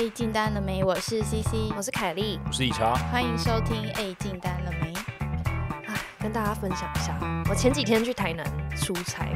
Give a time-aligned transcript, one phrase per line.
[0.00, 0.82] 哎，进单了没？
[0.82, 3.86] 我是 CC，我是凯莉，我是以茶，欢迎收听。
[3.96, 4.94] 哎，进单了没？
[5.86, 7.18] 哎，跟大家分享一下，
[7.50, 8.46] 我前几天去台南
[8.78, 9.28] 出差，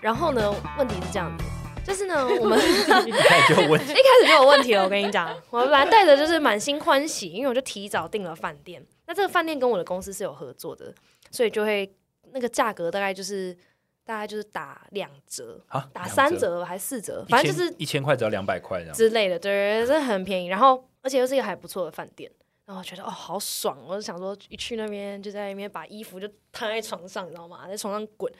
[0.00, 1.44] 然后呢，问题是这样子，
[1.86, 2.58] 就是呢，我们
[3.06, 4.82] 一开始就有问题， 一开始就有问题了。
[4.82, 10.92] 我跟你讲，我本来带着就是满心欢喜，因为我就提早订了饭店，那这个饭店跟我的公司是有合作的，
[11.30, 11.88] 所以就会
[12.32, 13.56] 那个价格大概就是。
[14.04, 20.48] 大概就是打两折啊，打三折还是四折，反正就是一千块只要两百块这样之类的，对，真的很便宜。
[20.48, 22.30] 然后而且又是一个还不错的饭店，
[22.66, 27.66] 然后觉得哦好爽，我就想说一去那边就在那边把衣服就摊在床上，你知道吗？
[27.66, 28.30] 在床上滚。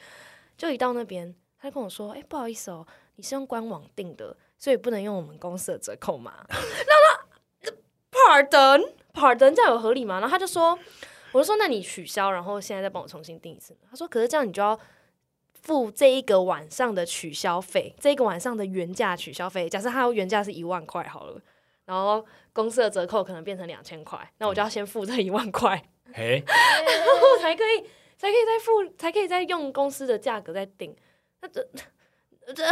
[0.55, 6.33] 就一到那边，他就跟我说：“哎，不好意思哦，你是用官网订的，所以不能用我们公司的折扣码。
[6.47, 7.17] ”那
[7.61, 7.71] 他
[8.11, 10.19] pardon pardon 这样有合理吗？
[10.21, 10.79] 然后他就说
[11.33, 14.79] ：“我就说那你取消，然后现在再帮我重新订一次。”他说：“可是这样你就要。”
[15.65, 21.41] 付这一个晚上的取消费，这一个晚上的原价取消费，假设它原价是一万块好了，
[21.85, 25.71] 然后公司的折扣可能变成两千块，那我就要先付这一万块，
[26.13, 26.41] 然
[27.19, 27.81] 后才可以
[28.15, 30.95] 才可以再付，才可以再用公司的价格再订。
[31.41, 31.67] 那这
[32.53, 32.63] 这，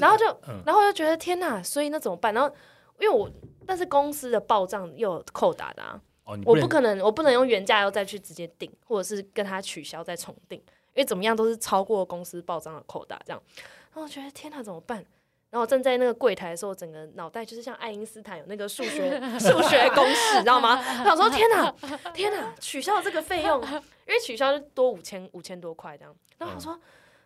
[0.00, 0.26] 然后就
[0.66, 2.34] 然后就觉得天哪，所以那怎么办？
[2.34, 2.52] 然后
[2.98, 3.30] 因为我
[3.64, 6.00] 但是公司的报账又有扣打的啊，
[6.44, 10.60] 我不可能我不能用原价又再去直接订，或者是跟他取消再重订。
[10.94, 15.04] 因为怎么样都是超过公司报账的扣打，这样，然后我觉得天哪，怎么办？
[15.50, 20.76] 然后站在那个柜台的时候，整个脑袋就是像爱因斯坦有那个数学 数学公式，知道吗？
[21.00, 21.74] 我想说天哪，
[22.14, 26.14] 天哪，取消这个费用，因为取消就多五千五千多块这样。
[26.38, 26.78] 然后我说。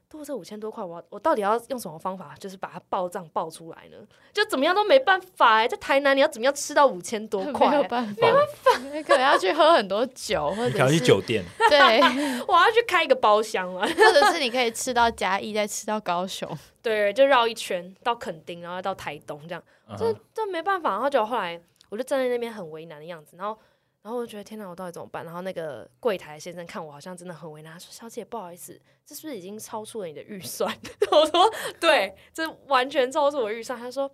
[0.09, 3.97] 多这五千多块，我我到底要用什么方法，就是把它报账报出来呢？
[4.33, 7.69] 就怎么样都没办法哎，在台南你要怎么样吃到五千多 块？
[7.71, 11.45] 没有办法，没办法，你可能要去喝很多酒，或者去酒店。
[11.69, 12.01] 对，
[12.47, 16.49] 我要去开一个包厢了，或者是你可以吃到嘉义，再吃到高雄，
[16.81, 19.63] 对，就绕一圈到垦丁，然后到台东这样，
[19.99, 20.91] 这这没办法。
[20.91, 23.59] 然后就后来我就站在那边很为难的样子，然后。
[24.07, 25.25] 然后我就觉得天哪，我到底怎么办？
[25.25, 30.73] 然后那个柜台先生看我好像真的很为难，说：“小姐，不好意思，这是不是已经超出了你的预算？”
[31.11, 34.09] 我说：“对，这完全超出我预算。”他说：“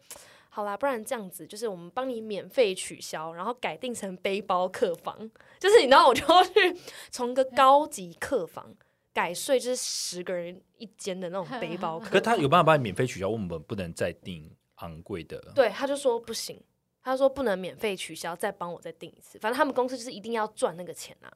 [0.49, 5.31] 好啦，不然这样子，就是我们帮你免费取消，然后改定成背包客房，
[5.61, 6.75] 就是你知道，我就要去
[7.11, 8.75] 从个高级客房
[9.13, 12.09] 改睡，就是十个人一间的那种背包 客。
[12.13, 15.39] 可他有办法帮你免费取消，我们不能再订昂贵的。
[15.55, 16.59] 对，他就说不行。
[17.03, 19.39] 他说不能免费取消，再帮我再订一次。
[19.39, 21.33] 反正他们公司就是一定要赚那个钱啊，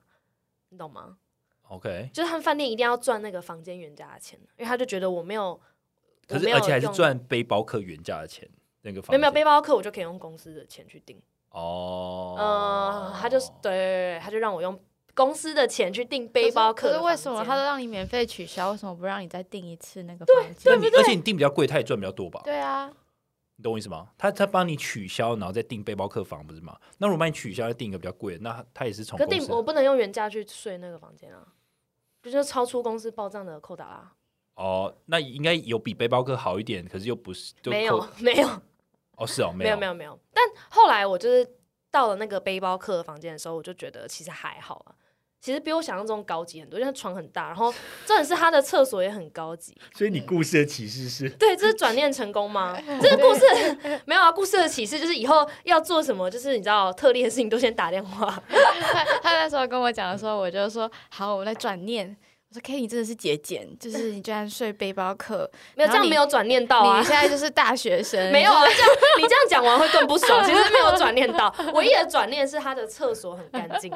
[0.69, 1.19] 你懂吗
[1.69, 5.61] ？OK，就是他们饭店一定要赚那个房间原价的钱，因为他就觉得我没有，
[6.29, 8.49] 可是而且还是赚背包客原价的钱。
[8.83, 11.21] 那个没有没有背包客，我就可以用公司的钱去订。
[11.51, 14.81] 哦，嗯，他就是对，他就让我用
[15.13, 16.89] 公司的钱去订背包客。
[16.89, 18.71] 可是为什么他都让你免费取消？
[18.71, 20.81] 为什么不让你再订一次那个房间？
[20.81, 22.43] 对，而且你订比较贵，他也赚比较多吧？
[22.45, 22.93] 对啊。
[23.57, 24.09] 你懂我意思吗？
[24.19, 26.79] 他他帮你取消，然后再订背包客房，不是吗？
[26.99, 29.19] 那如果帮你取消，再订一个比较贵的，那他也是从。
[29.19, 31.47] 可订我不能用原价去睡那个房间啊，
[32.23, 34.13] 就是超出公司报账的扣打啊。
[34.57, 37.55] 哦，那应该有比背包客好一点，可是又不是。
[37.65, 38.49] 没有 没有。
[39.17, 40.19] 哦，是哦， 没有没有没有。
[40.33, 41.47] 但后来我就是
[41.91, 44.95] 到了那个背包客房间的时候，我就觉得其实还好啊。
[45.41, 47.73] 其实比我想象中高级很多，因为床很大，然后
[48.05, 49.77] 重点是他的厕所也很高级。
[49.95, 51.29] 所以你故事的启示是？
[51.31, 52.77] 对，这是转念成功吗？
[53.01, 54.33] 这个故事没有啊。
[54.33, 58.43] 故事的启示就是以后要做什么，就是你知道特例的事情都先打电话。
[59.23, 62.17] 他那时候跟我讲的时候，我就说好，我来转念。
[62.61, 66.99] K，你真的是节俭，就是你居然睡背包客，没有这样没有转念到啊！
[67.01, 68.65] 你现在就是大学生， 没有啊？
[68.65, 70.45] 这样你这样讲完会更不爽。
[70.45, 73.91] 其实没有转念到，唯一的转念是他的厕所很干净，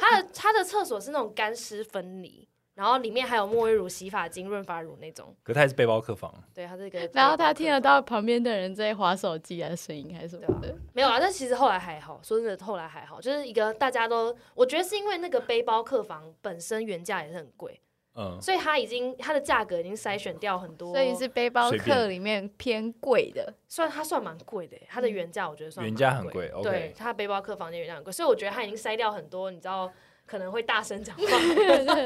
[0.00, 5.34] 他的他的厕所是那种干湿分离，然后里面还有沐浴乳、洗发精、润发乳那种。
[5.42, 7.08] 可他还是背包客房，对，他是一个。
[7.12, 10.74] 然后他听得到旁边的人在划手机啊，声音还是什么的？
[10.92, 17.80] 没有啊，但其实后来还好，说真的，后来还好，就是一个大家都，我觉得是因为那个背包客房本身原价也是很贵。
[18.18, 29.92] 嗯，所以它已经它的价格已经筛选掉很多，所以是背包客里面偏贵的，算它算蛮贵的，它的原价我觉得算原价很贵，对，它背包客房间原价很贵，所以我觉得它已经筛掉很多，你知道
[30.24, 32.04] 可能会大声讲话，这真的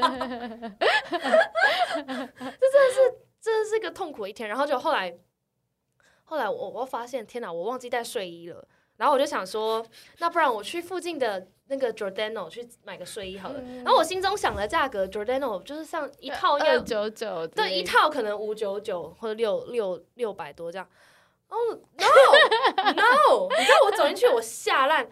[2.91, 2.99] 是
[3.39, 5.17] 真的是一个痛苦一天，然后就后来
[6.25, 8.67] 后来我我发现天哪，我忘记带睡衣了。
[9.01, 9.83] 然后我就想说，
[10.19, 13.59] 那不然我去附近的那个 Jordano 去买个睡衣好了。
[13.77, 20.87] 然后我心中想的价格，Jordano 就是像一套要九九，对，一套可能五九九或者六六六百多这样。
[21.49, 21.57] 哦
[21.97, 22.05] ，No
[22.93, 25.09] No， 你知道我走进去我吓烂，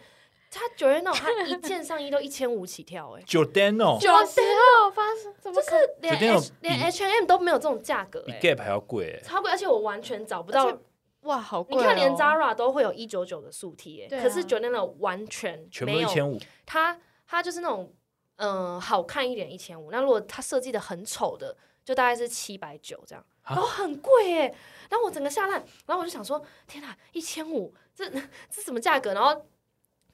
[0.52, 10.78] 他 Jordano 他一件上衣都一千五起跳哎，Jordano，Jordano 发生怎么就是连连 H&M 都没有这种价格，比 Gap 还要贵，超贵，而且我完全找不到。
[11.22, 11.80] 哇，好贵、哦！
[11.80, 17.94] 你看，连 Zara 都会有一九九的素 T 耶、对啊可是 Jordano 完全全部没有，一千五，它它就是那种
[18.36, 24.54] 嗯、呃好看一点一千五，那如果它设计的很丑的，就大概是七百九这样，啊然后很贵耶。
[24.88, 28.08] 然后我整个下烂，然后我就想说，天哪，一千五，这
[28.50, 29.14] 这什么价格？
[29.14, 29.46] 然后。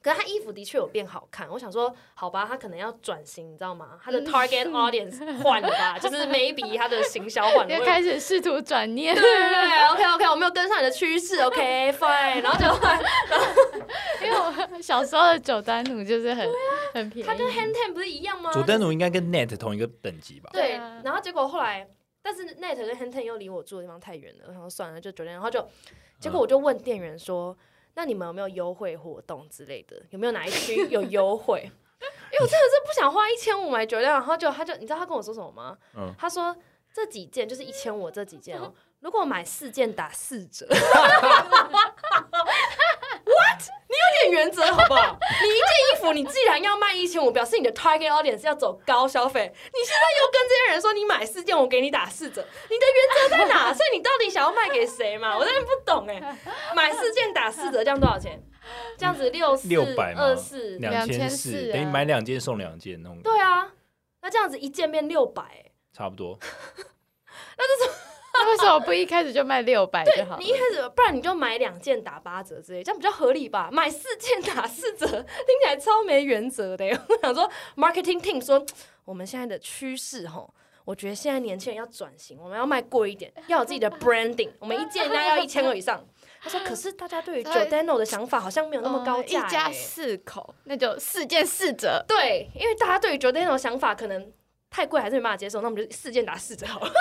[0.06, 3.98] 可是他衣服的确有变好看，我想说，好吧，他可能要转型，你知道吗？
[4.00, 7.84] 他的 target audience 换了吧，就是 maybe 他的行销换了。
[7.84, 13.00] 开始试图转念，对对对，OK OK，我没有跟上你的趋势，OK fine，然后就后来
[14.22, 16.48] 因为我小时候的酒丹奴就是很、
[16.94, 18.52] 很便宜，他跟 Hand Ten 不是一样吗？
[18.54, 20.50] 九丹奴应该跟 Net 同一个等级吧？
[20.52, 21.84] 对然后结果后来，
[22.22, 25.66] 但是 Net 跟 Hand Ten 又离我住的地方太远了，然后算了，就酒店，然后就
[26.20, 27.56] 结果我就问店员说
[27.96, 30.00] ：“那你们有没有优惠活动之类的？
[30.10, 31.68] 有没有哪一区有优惠？”
[32.32, 35.76] 因为我真的是不想花一千五买酒量，然后就他就你知道他跟我说什么吗？
[35.96, 36.54] 嗯他说
[36.92, 40.66] 这几件就是一千五这几件哦， 如果买四件打四折。
[44.30, 45.18] 原则好不好？
[45.42, 49.52] 你一件衣服，你既然要卖一千五，表示你的 target audience 要走高消费。
[49.54, 53.72] 你现在又跟这些人说你买四件，我给你打四折，你的原则在哪？
[53.72, 55.36] 所以你到底想要卖给谁嘛？
[55.38, 56.38] 我真的不懂哎。
[56.74, 58.42] 买四件打四折，这样多少钱？
[58.98, 63.70] 这样子六四600吗二四，两千四，啊等于买两件送两件那种，对啊，
[64.22, 66.36] 那这样子一件变六百、欸，差不多。
[67.56, 67.64] 那
[68.46, 70.38] 为什么不一开始就卖六百就好？
[70.38, 73.68] 你一开始不然你就买两件打八折之类，这样比较合理吧？
[73.72, 76.86] 买四件打四折，听起来超没原则的。
[77.08, 78.64] 我想说，marketing team 说
[79.04, 80.52] 我们现在的趋势吼。
[80.84, 84.48] 我觉得现在年轻人要转型，我们要卖贵一点，要有自己的 branding。
[84.60, 86.00] 我们一件应该要一千二以上。
[86.40, 92.04] 他说：“可是大家对于 Jordano 的想法好像没有那么高价、呃一家欸四口，那就四件四折。
[92.06, 94.32] 对，因为大家对于 Jordano 的想法可能
[94.70, 96.92] 太贵，还是没办法接受，那我们就四件打四折好了。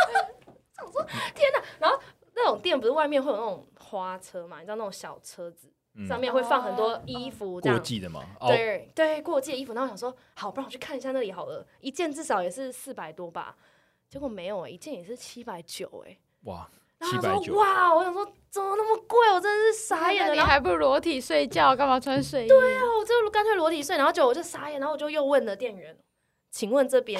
[0.75, 1.01] 想说
[1.33, 1.61] 天哪！
[1.79, 1.99] 然后
[2.35, 4.59] 那种店不是外面会有那种花车嘛？
[4.59, 7.83] 你知道那种小车子，嗯上面会放很多衣服这过样。
[7.83, 8.23] 季的嘛？
[8.39, 9.73] 哦，对对，过季的衣服。
[9.73, 13.55] 然后我想说，好，不然我去看一下那里好了，一件至少也是四百多吧。
[14.09, 16.17] 结果没有哎、一件也是七百九哎。
[16.43, 16.69] 哇，
[16.99, 19.17] 然后他说七百九，哇，我想说怎么那么贵？
[19.33, 20.33] 我真的是傻眼了。
[20.33, 22.47] 你还不如裸体睡觉，干嘛穿睡衣？
[22.47, 25.97] 对啊，我就干脆裸体睡，然后就我就傻眼，然后我就又问了店员，
[26.55, 27.19] 请问这边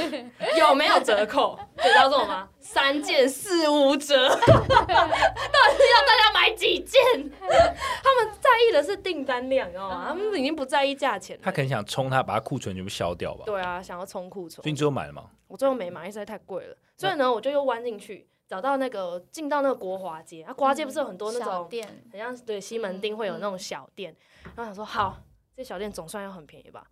[0.58, 1.54] 有没有折扣？
[1.76, 2.48] 你知道这种吗？
[2.58, 6.98] 三件四五折， 到底是要大家买几件？
[7.38, 10.06] 他们在意的是订单量，你知道吗？
[10.08, 11.42] 他们已经不在意价钱了。
[11.44, 13.42] 他可能想冲他，把他库存全部消掉吧。
[13.44, 15.26] 对啊，想要冲库存所以，你最后买了吗？
[15.46, 16.74] 我最后没买，因为实在太贵了。
[16.96, 24.16] 所以呢，我就又弯进去，找到那个进到那个国华街，啊，国华街不是有很多那种小店，很像是对西门町会有那种小店，
[24.56, 25.18] 然后想说好，
[25.54, 26.82] 这小店总算要很便宜吧？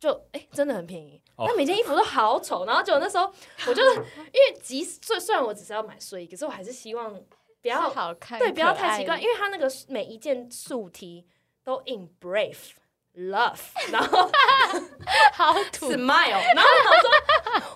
[0.00, 1.44] 就哎、真的很便宜，哦。
[1.46, 3.30] 但每件衣服都好丑，然后就那时候
[3.68, 7.12] 我就因为即虽虽然我只是要买睡衣，可是我还是希望
[7.60, 11.26] 不要好看，对不要太奇怪，因为它那个每一件素 T
[11.62, 12.70] 都 in brave
[13.14, 13.58] love，
[13.92, 14.30] 然后
[15.34, 15.92] 好土。
[15.92, 17.10] smile，然后我想说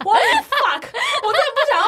[0.05, 0.83] what the fuck，
[1.23, 1.85] 我真的不想要，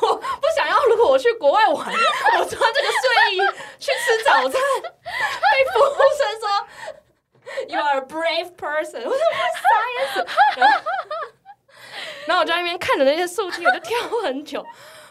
[0.00, 3.38] 我不想要，如果我去国外玩，我穿这个睡衣
[3.78, 6.48] 去吃早餐，被服务生说
[7.68, 9.16] you are a brave person，我说我
[9.54, 10.26] 傻眼死，
[10.56, 10.74] 然后
[12.26, 14.64] 然后我就在那边看着那些素 T，我就挑很久。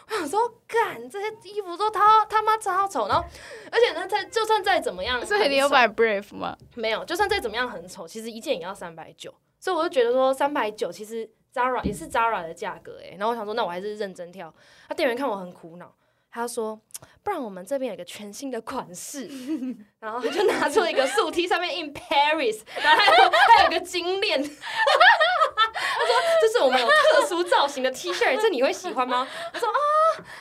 [0.08, 0.38] 我想说，
[0.68, 3.24] 干这些衣服都他他妈超丑，然后
[3.72, 6.56] 而且呢，再就算再怎么样，所以你有买 Brave 吗？
[6.76, 14.54] 没有，就算再怎么样很丑，其实一件也要三百九，所以我就觉得说三百九其实 Zara 也是 Zara 的价格哎、然后我想说那我还是认真挑，
[14.88, 15.92] 他店员看我很苦恼，
[16.36, 16.78] 他说
[17.22, 19.26] 不然我们这边有个全新的款式，
[19.98, 24.42] 然后他就拿出一个素 T 上面 In Paris，然后还有 还有个金链。
[24.46, 29.72] 他说：“这是我们有特殊造型的 T 恤，这你会喜欢吗？”我说：“啊，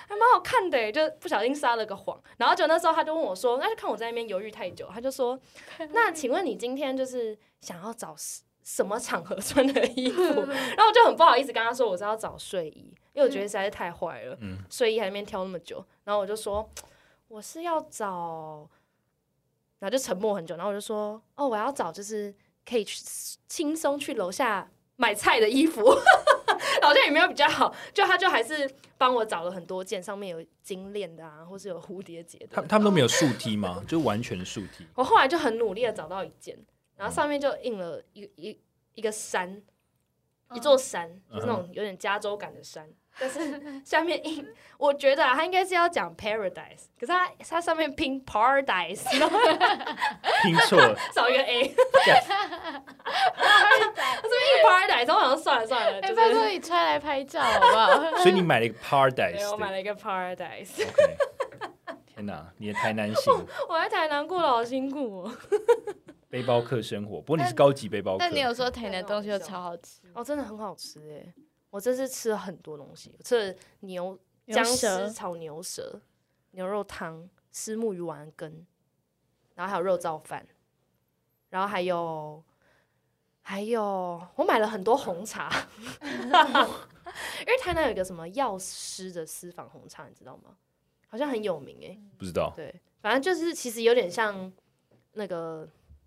[0.09, 5.39] 还蛮好看的，就不小心撒了个谎。”然后就那时候他就问我说：“那就看我在那边犹豫太久，他就说
[5.91, 8.13] ：‘那请问你今天就是想要找
[8.65, 10.21] 什什么场合穿的衣服？’
[10.75, 15.85] 然后我就很不好意思跟他说我是要找睡衣，因为我觉得实在是太坏了，嗯睡衣还在那边挑那么久。
[16.03, 16.67] 然后我就说
[17.27, 18.67] 我是要找，
[19.79, 22.33] 然后就沉默很久，然后我就说：‘哦，我要找就是
[22.67, 23.01] 可以去
[23.47, 25.83] 轻松去楼下买菜的衣服。
[26.81, 32.47] ’好像也没有比较好，就他就还是帮我找了很多件，上面有金链的啊，或是有蝴蝶结的。
[32.51, 33.83] 他他们都没有竖梯吗？
[33.87, 34.85] 就完全竖梯。
[34.93, 36.55] 我后来就很努力的找到一件，
[36.97, 38.59] 然后上面就印了一一
[38.93, 39.61] 一个山，
[40.53, 42.87] 一座山，就是那种有点加州感的山，
[43.19, 44.47] 但是 下面印，
[44.77, 49.03] 我觉得啊，他应该是要讲 paradise，可是他他上面拼 paradise，
[50.43, 51.67] 拼错了， 少一个 a，
[53.35, 53.69] 他
[54.21, 58.17] 这边印 paradise，我好像算了算了，哎，就拜托是你穿来拍照好不好？
[58.23, 59.51] 所以你买了一个 paradise。
[59.51, 61.17] 我买了一个 paradise，OK，
[62.05, 65.31] 天哪，你的台南行我在台南过得好辛苦哦。
[66.35, 71.33] 背包客生活，不过你是高级背包客，但你有说台南东西又超好吃，哦，真的很好吃哎！
[71.69, 76.01] 我这次吃了很多东西，我吃了牛牛姜丝炒牛舌、
[76.51, 78.65] 牛肉汤、丝木鱼丸羹，
[79.53, 80.45] 然后还有肉燥饭，
[81.51, 82.43] 然后还有
[83.41, 85.49] 还有我买了很多红茶，
[86.01, 90.57] 因为台南有一个什么药师的私房红茶，你知道吗？
[91.07, 91.97] 好像很有名哎。
[92.17, 94.51] 不知道对，反正就是其实有点像
[95.13, 95.65] 那个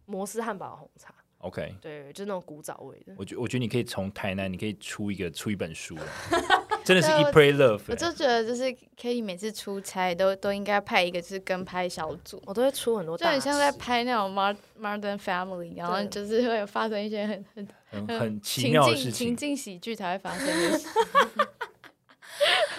[0.09, 3.13] 摩斯汉堡红茶，？OK，对，就是那种古早味的。
[3.19, 5.97] 我觉我觉得你可以从台南，你可以出一个出一本书，
[6.83, 8.65] 真的是对 Eat 我 Pray Love，我就觉得就是
[8.99, 17.69] Kelly 每次出差都都应该派一个就是跟拍小组，我都会出很多就很像在拍那种 Mar Modern Family，然后就是会有发生一些很很
[18.07, 19.37] 很很奇情妙的事境情情。
[19.37, 20.89] 境喜剧才会发生的事。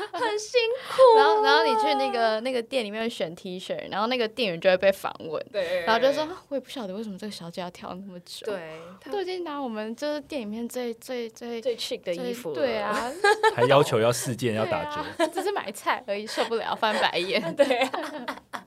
[0.12, 1.18] 很辛苦。
[1.18, 13.12] 然后然后你去那个那个店里面选 T 恤，然后那个店员就会被访问，对然后就说啊我也不晓得为什么这个小姐要跳那么久，，对，她都已经拿我们就是店里面最最最最 cheap 的衣服，对啊，
[13.56, 17.41] 还要求要四件要打折，啊，只是买菜而已，受不了翻白眼。
[17.56, 18.65] 对啊。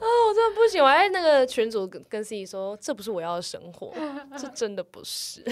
[0.00, 0.82] 哦， 我真的不行！
[0.82, 3.94] 我在那个群主跟跟 C 说，这不是我要的生活，
[4.38, 5.42] 这真的不是。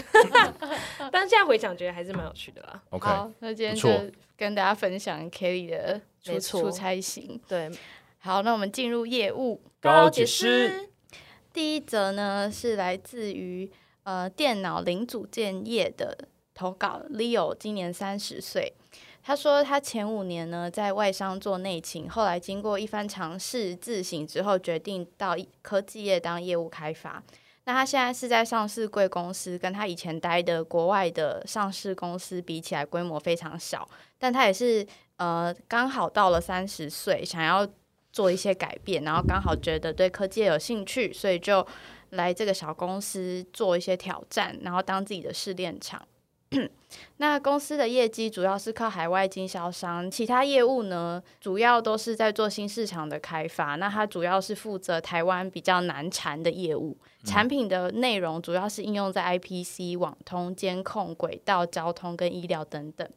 [1.13, 2.83] 但现在回想，觉得还是蛮有趣的啦。
[2.91, 3.89] OK，好，那今天就
[4.37, 7.41] 跟大家分享 Kelly 的出没错出差行。
[7.49, 7.71] 对，
[8.19, 9.61] 好，那我们进入业务。
[9.81, 10.91] 高解释，
[11.53, 13.71] 第一则呢是来自于
[14.03, 18.75] 呃电脑零组件业的投稿，Leo 今年三十岁。
[19.31, 27.23] 他说，他前五年呢在外商做内勤，后来经过一番尝试自省之后，决定到科技业当业务开发。
[27.63, 33.89] 那他现在是在上市贵公司，跟他以前待的国外的上市公司比起来，规模非常小。
[34.19, 34.85] 但他也是
[35.19, 37.65] 呃刚好到了三十岁，想要
[38.11, 41.65] 做一些改变，然后刚好觉得对科技业有兴趣，所以就
[42.09, 46.05] 来这个小公司做一些挑战，然后当自己的试炼场。
[47.19, 53.77] 那公司的业绩主要是靠海外经销商，其他业务呢，主要都是在做新市场的开发。
[53.77, 63.09] 那它主要是负责台湾比较难缠的业务，产品的内容主要是应用在 IPC、网通、监控、轨道交通跟医疗等等。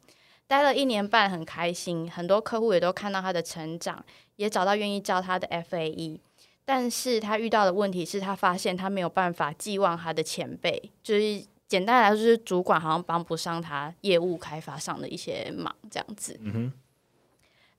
[0.46, 4.04] 待了一年半，很开心，很多客户也都看到他的成长，
[4.36, 6.20] 也找到愿意教他的 FAE。
[6.66, 16.38] 但是他遇到的问题是他发现他没有办法寄望他的前辈，就是简单来说，就是主管好像帮不上他业务开发上的一些忙，这样子。
[16.40, 16.72] 嗯哼，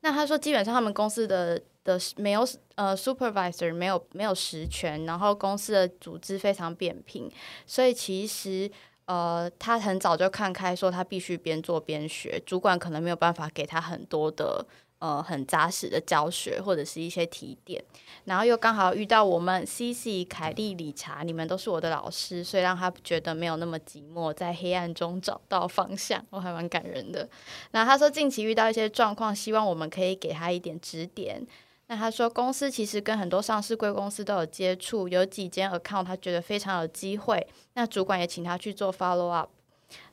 [0.01, 7.31] 那他说，基本上他们公司的的没有呃 supervisor 没有没有实权，然后公司的组织非常扁平，
[7.65, 8.69] 所以其实
[9.05, 14.65] 呃他很早就看开，说他必须边做边学，主管可能没有办法给他很多的。
[15.05, 17.83] 呃，很扎实的教学或者是一些提点，
[18.23, 27.29] 然后又刚好遇到我们 C C、凯莉、理查，你们都是我的老师，所以让他觉得没有那么寂寞，在黑暗中找到方向，我还蛮感人的。
[27.69, 31.45] 那他说近期遇到一些状况，希望我们可以给他一点指点。
[31.85, 39.51] 那他说公司其实跟很多上市贵公司都有接触，有几间 account 他觉得非常有机会，那主管也请他去做 follow up。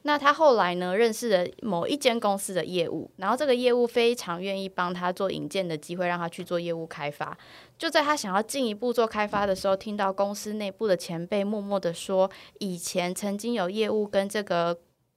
[0.05, 7.37] 那他后来呢，认识了某一间公司的业务，然后这个业务非常愿意帮他做引荐的机会，让他去做业务开发。
[7.79, 14.77] 就在他想要进一步做开发的时候，听到公司内部的前辈默默的说，以前曾经有业务跟这个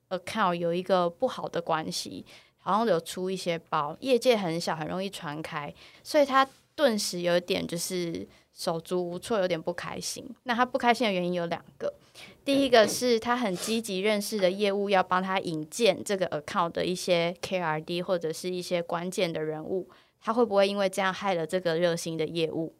[0.09, 2.25] account 有一个不好的关系，
[2.57, 5.73] 好像有出一些包，业界很小，很容易传开，
[6.03, 10.25] 所以他顿时有点就是手足无措，有点不开心。
[10.43, 11.93] 那他不开心的原因有两个，
[12.45, 19.89] 第一个是他很积极认识的业务要帮他引荐这个 account 的一些 KRD 或者是一些关键的人物，
[20.21, 22.73] 他会不会因为这样害了这个热心的业务？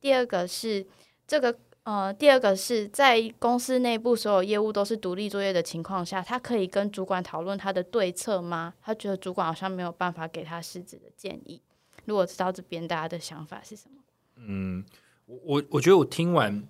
[0.00, 0.84] 第二个是
[1.24, 8.74] 这个呃，第二个是在公司内部所有业务都是独立作业的情况下，他可以跟主管讨论他的对策吗？
[8.82, 11.62] 他觉得主管好像没有办法给他实质的建议。
[12.06, 14.02] 如果知道这边大家的想法是什么？
[14.44, 14.84] 嗯，
[15.32, 16.62] 我我我觉得我听完，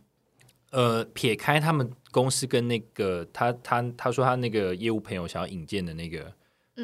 [0.71, 6.33] 呃，撇开他们公司跟那个他他他说他那个业务朋友想要引荐的那个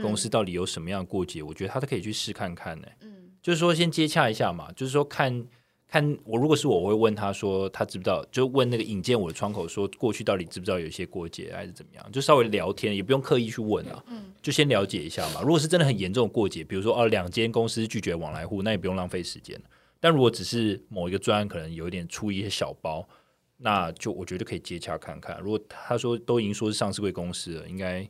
[0.03, 5.47] 公司到底有什么样的过节，我觉得他都可以去试看看呢、嗯就是说先接洽一下嘛，就是说看
[5.87, 15.41] 看我如果是我，我会问他说他知不知道，就问那个引荐我的窗口说过去到底知不知道有一些过节还是怎么样，就稍微聊天，也不用刻意去问啊，嗯就先了解一下嘛。
[15.41, 19.59] 如果是真的很严重的过节，比如说哦两间公司拒绝往来户，那也不用浪费时间。
[20.01, 23.09] 但如果只是某一个专案可能有一点出一些小包，
[23.57, 25.41] 那就我觉得可以接洽看看。
[25.41, 28.09] 如果他说都已经说是上市贵公司了，应该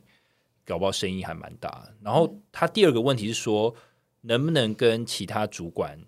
[0.65, 1.69] 搞不好生意还蛮大。
[1.69, 1.95] 的。
[2.03, 3.73] 然后他第二个问题是说，
[4.21, 5.99] 能不能跟其他主管，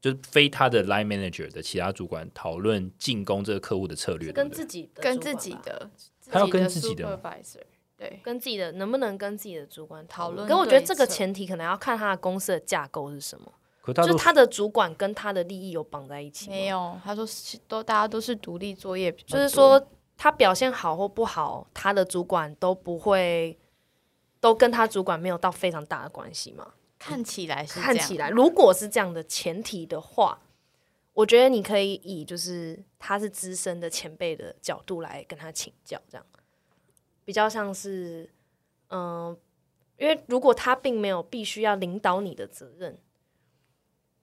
[0.00, 5.90] 就是非他的 line manager 的其他主管讨论进攻这个客户的策略，跟自己的跟自己的，
[6.30, 7.60] 他要跟自己的 supervisor，
[7.98, 13.52] 对，跟自己的能不能跟自己的主管讨讨论可我觉得这个前提可能要看他的公司的架构是什么，
[13.86, 16.56] 可他就是他的主管跟他的利益有绑在一起吗？
[16.56, 17.24] 没有，他说
[17.68, 19.80] 都大家都是独立作业就是说
[20.16, 23.56] 他表现好或不好，他的主管都不会，
[24.40, 26.72] 都跟他主管没有到非常大的关系嘛。
[26.98, 30.40] 看起来是这样看起来，如果是这样的前提的话，
[31.12, 36.26] 我觉得你可以以就是他是资深的前辈的角度来跟他请教，这样。
[37.24, 38.28] 比较像是，
[38.88, 39.36] 嗯、
[39.98, 42.98] 因为如果他并没有必须要领导你的责任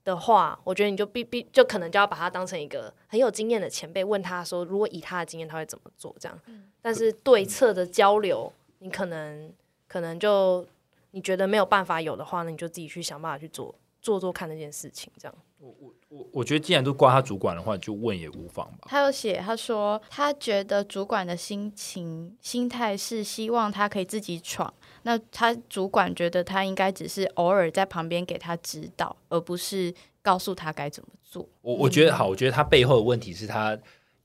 [0.03, 6.15] 的话，我觉得你就必必就可能就要把他当成一个很有经验的前辈，问他说，如果以他的经验，他会怎么做？
[6.19, 6.39] 这样，
[6.81, 9.51] 但是对策的交流，你可能
[9.88, 10.65] 可能就
[11.12, 15.36] 你觉得没有办法有的话，那你就自己去想办法去做做做看那件事情，这样。
[15.60, 15.74] 我
[16.10, 18.79] 我我觉得既然都挂他主管的话，就问也无妨吧。
[18.89, 24.72] 他有写，他说他觉得主管的心情心态是希望他可以自己闯，
[25.03, 31.48] 那他主管觉得他应该只是偶尔在旁边给他指导，而不是告诉他该怎么做。
[31.62, 33.77] 我我觉得好，我觉得他背后的问题是他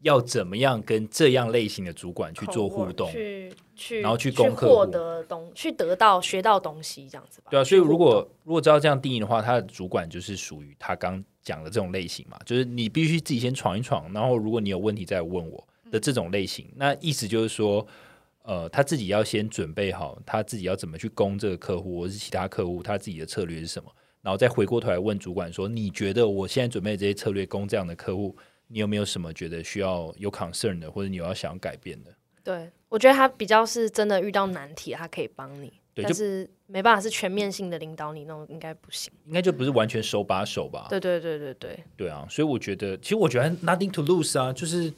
[0.03, 3.11] 要怎么样跟这样类型的主管去做互动。
[3.11, 7.49] 去去，然后去去攻客户获得东，去得到学到东西，这样子吧。
[7.51, 16.69] 对啊，所以如果如果照这样定义的话，他的主管就是属于他刚讲的这种类型嘛，就是你必须自己先闯一闯，然后如果你有问题再问我的这种类型。
[16.77, 17.87] 那意思就是说，
[18.49, 28.35] 呃，他自己要先准备好，他自己要怎么去攻这个客户，或是其他客户，他自己的策略是什么，然后再回过头来问主管说，你觉得我现在准备的这些策略攻这样的客户，
[28.69, 32.11] 你有没有什么觉得需要有 concern 的，或者你有要想要改变的？
[32.43, 39.13] 对，我觉得他比较是真的遇到难题，他可以帮你，对，但就是没办法是全面性的领导你，那种应该不行。
[39.27, 40.87] 应该就不是完全手把手吧？
[40.89, 44.91] 对对对对对，对啊，所以我觉得，其实我觉得 nothing to lose 啊，就是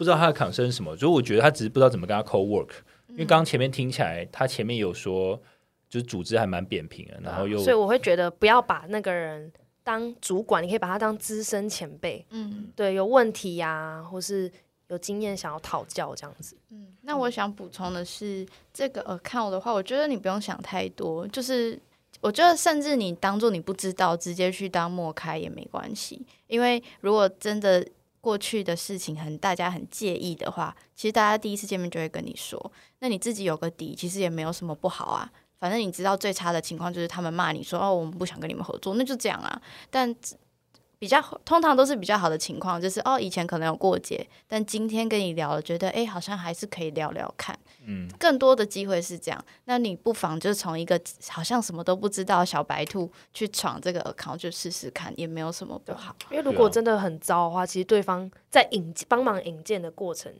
[0.00, 2.70] 不知道他的 concern 是什么，所以我觉得他只是不知道怎么跟他 co work。
[3.08, 5.38] 因为刚刚前面听起来，他前面有说，
[5.90, 9.52] 就是组织还蛮扁平的，然后又所以我会觉得不要把那个人
[9.84, 14.50] 当主管，你可以把他当资深前辈，嗯对，有问题呀、或是
[14.88, 16.56] 有经验想要讨教这样子。
[16.70, 21.78] 嗯，那我想补充的是，这个 account 的话，我觉得你不用想太多，就是
[22.22, 27.86] 我觉得甚至你当做你不知道，直接去当默开也没关系，因为如果真的
[28.20, 35.30] 过去的事情很大家很介意的话，其实大家第一次见面就会跟你说，那你自己有个底，其实也没有什么不好啊。
[35.58, 39.60] 反正你知道最差的情况就是他们骂你说哦，我们不想跟你们合作，那就这样啊。
[39.90, 40.14] 但
[41.00, 47.58] 比较通常都是比较好的情况，就是哦，以前可能有过节，但今天跟你聊了，觉得诶好像还是可以聊聊看。
[47.86, 56.14] 嗯，更多的机会是这样，那你不妨就从一个好像什么都不知道小白兔去闯这个 account，就试试看，也没有什么不好。
[56.30, 60.30] 因为如果真的很糟的话，其实对方在引帮忙引荐的过程，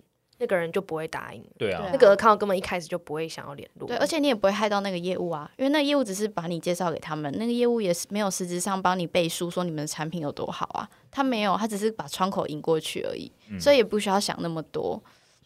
[0.40, 3.86] 那个人就不会答应，对啊，那个 account 根本一开始就不会想要联络。
[3.86, 15.00] 对，而且你也不会害到那个业务啊，因为那业务只是把你介绍给他们，那个业务也是没有实质上帮你背书说你们的产品有多好啊，他没有，他只是把窗口引过去而已，所以也不需要想那么多。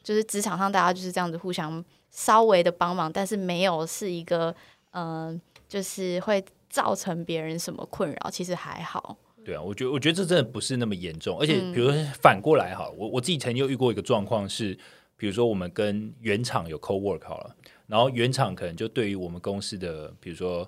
[0.04, 4.54] 就是职场上大家就是这样子互相稍微的帮忙，但是没有是一个
[4.92, 9.16] 嗯、呃就是会造成别人什么困扰，其实还好。
[9.44, 11.72] 对啊，我觉得我觉得这真的不是那么严重，而且嗯。
[11.72, 14.76] 比如说反过来好了，我我自己曾经有遇过一个状况是，
[15.16, 20.64] 比如说我们跟原厂有 co work 好了，然后原厂可能就对于我们公司的，比如说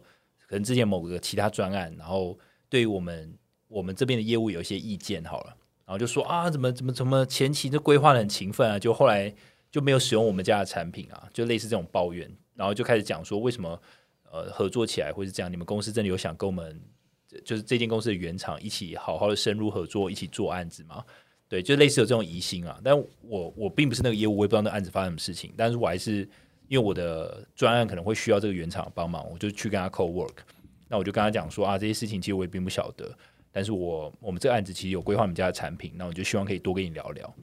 [0.47, 3.35] 可能之前某个其他专案，然后对于我们
[3.69, 9.35] 我们这边的业务有一些意见好了，然后就说啊，怎么怎么怎么前期的规划的很勤奋啊，就后来
[9.71, 13.81] 就没有使用我们家的产品啊，就类似这种抱怨，然后就开始讲说为什么
[14.31, 16.81] 呃合作起来会是这样，你们公司真的有想跟我们
[17.45, 21.05] 就是这间公司的原厂一起好好的深入合作，一起做案子嘛？
[21.49, 22.79] 对，就类似有这种疑心啊。
[22.83, 26.29] 但我我并不是那个业务，我也不知道那案子发生什么事情，但是我还是
[26.69, 30.39] 因为我的专案可能会需要这个原厂帮忙，我就去跟他 co work。
[30.89, 33.13] 那我就跟他讲说啊，这些事情其实我也并不晓得，
[33.53, 37.35] 但是我我们这个案子其实有规划我们家的产品，那我就希望可以多跟你聊聊。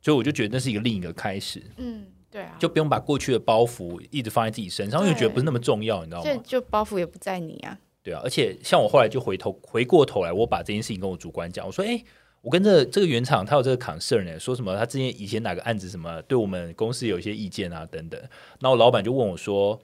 [0.00, 6.24] 所以我就觉得那是一个另一个开始，嗯，对啊，就不用把过去的包袱一直放在自己身上，因为觉得不是那么重要，你知道吗？
[6.24, 7.78] 这就包袱也不在你啊。
[8.10, 12.02] 对，而且像我后来就回头回过头来，我把这件事情跟我主管讲，我说：“哎、
[12.42, 18.20] 我跟这这个原厂他有这个 concern 呢，说什么他之前以前哪个案子什么对我们公司有一些意见啊等等。”
[18.58, 19.80] 然后老板就问我说：“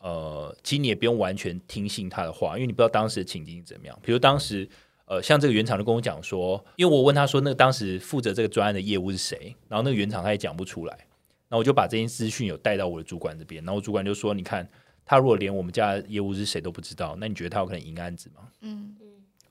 [0.00, 3.98] 呃，其实你也不用完全听信他的话，因为你不知道当时的情境怎么样。
[4.02, 4.68] 比如当时
[5.06, 10.94] 呃，像这个原厂就跟我讲说，因为我问他说，那个当时负责这个专案的业务是谁，然后那个原厂他也讲不出来，
[11.48, 14.68] 然后我就把这件资讯有带到我的主管这边，然后主管就说：你看。”
[15.04, 18.48] 他如果连我们家的业务是谁都不知道，那你觉得他有可能赢案子吗？
[18.60, 19.06] 嗯嗯，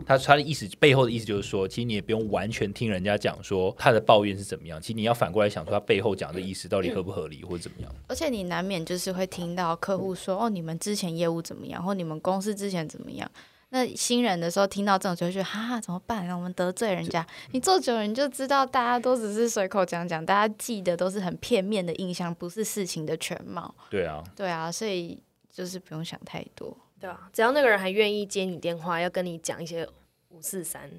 [0.06, 7.92] 他他的意思背后的意思就是说，其实你也不用完全听人家讲说他的抱怨是怎么样，其实你要反过来想说他背后讲的意思到底合不合理或者怎么样。
[8.08, 13.30] 而且你难免就是会听到客户说：“哦，你们之前业务怎么样，或你们公司之前怎么样。”
[13.74, 16.26] 那新人的时候听到这种，就会觉得哈哈怎么办？
[16.28, 17.26] 让我们得罪人家。
[17.52, 23.74] 你做久了，你就知道大家都只是随口讲讲，大家记得都是很片面的印象，不是事情的全貌。
[23.90, 25.18] 对啊，对啊，所以
[25.52, 26.76] 就是不用想太多。
[27.00, 29.88] 对啊，只要那个人还愿意接你电话，要跟你讲一些
[30.30, 30.90] 五四三，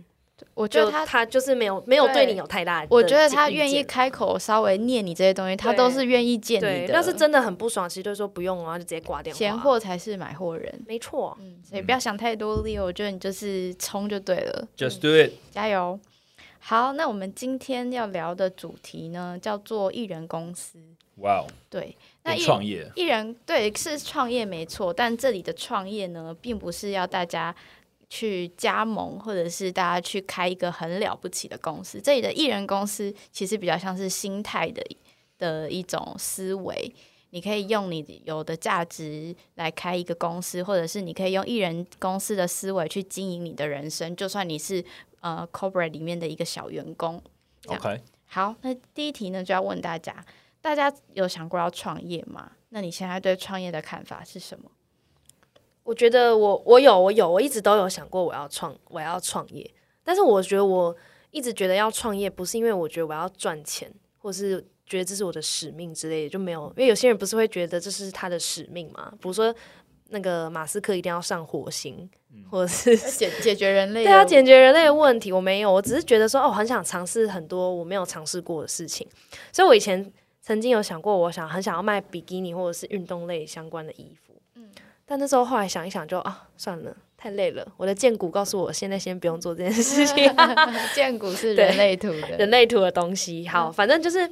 [0.54, 3.82] 我觉得他他就是没有没有对对你有太大的，我觉得他愿意。
[3.84, 6.94] 开口稍微念你这些东西，他都是愿意见你，的。
[6.94, 9.38] 要是真的很不爽，其实就说不用啊，就直接挂电话。
[9.38, 15.32] 闲货才是买货人，没错，嗯，所以不要想太多，Leo，我觉得你就是冲就对了，Just do it。
[15.52, 16.00] 加油。
[16.58, 20.78] 好，那我们今天要聊的主题呢，叫做艺人公司。
[21.16, 27.54] 哇哦，对，那艺变创业，艺人对是创业没错，但这里的创业呢，并不是要大家
[28.08, 32.00] 去加盟，或者是大家去开一个很了不起的公司。
[32.00, 34.82] 这里的艺人公司其实比较像是心态的
[35.38, 36.94] 的一种思维。
[37.34, 44.84] 你可以用你有的价值来开一个公司，或者是你可以用艺人公司的思维去经营你的人生，就算你是
[45.22, 47.18] 呃 corporate 里面的一个小员工。
[47.68, 50.22] OK，好，那第一题呢，就要问大家：
[50.62, 52.52] 大家有想过要创业吗？
[52.70, 54.70] 那你现在对创业的看法是什么？
[55.82, 59.68] 我觉得我我有我有我一直都有想过我要创我要创业，
[60.04, 60.96] 但是我觉得我
[61.32, 66.68] 一直觉得要创业不是因为我觉得我要赚钱，或是觉得这是我的使命之类的，就没有。
[66.76, 69.52] 因为有些人不是会觉得这是他的使命嘛，比如说
[70.10, 72.08] 那个马斯克一定要上火星，
[72.48, 79.04] 或者是解解决人类对啊， 解决人类的问题，我没有，我只是觉得说，哦，很想尝试很多我没有尝试过的事情。
[79.50, 84.34] 所以我以前曾经有想过，我想很想要卖比基尼或者是运动类相关的衣服。
[84.56, 84.68] 嗯
[85.04, 87.66] 但那时候后来想一想就，啊，算了，太累了。
[87.76, 90.16] 我的荐股告诉我，现在先不用做这件事情，
[90.94, 93.46] 建股是人类图的，人类图的东西。
[93.46, 94.26] 好，反正就是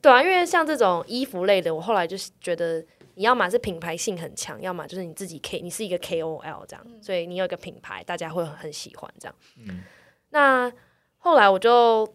[0.00, 2.84] 对啊，因为像这种衣服类的，我后来就是觉得。
[3.18, 9.34] 你要么是品牌性很强，要么就是你自己 K，你是一个 KOL 这样，所以你有一个品牌，大家会很喜欢这样。
[9.56, 9.82] 嗯
[10.28, 10.70] 那
[11.16, 12.06] 后来我就，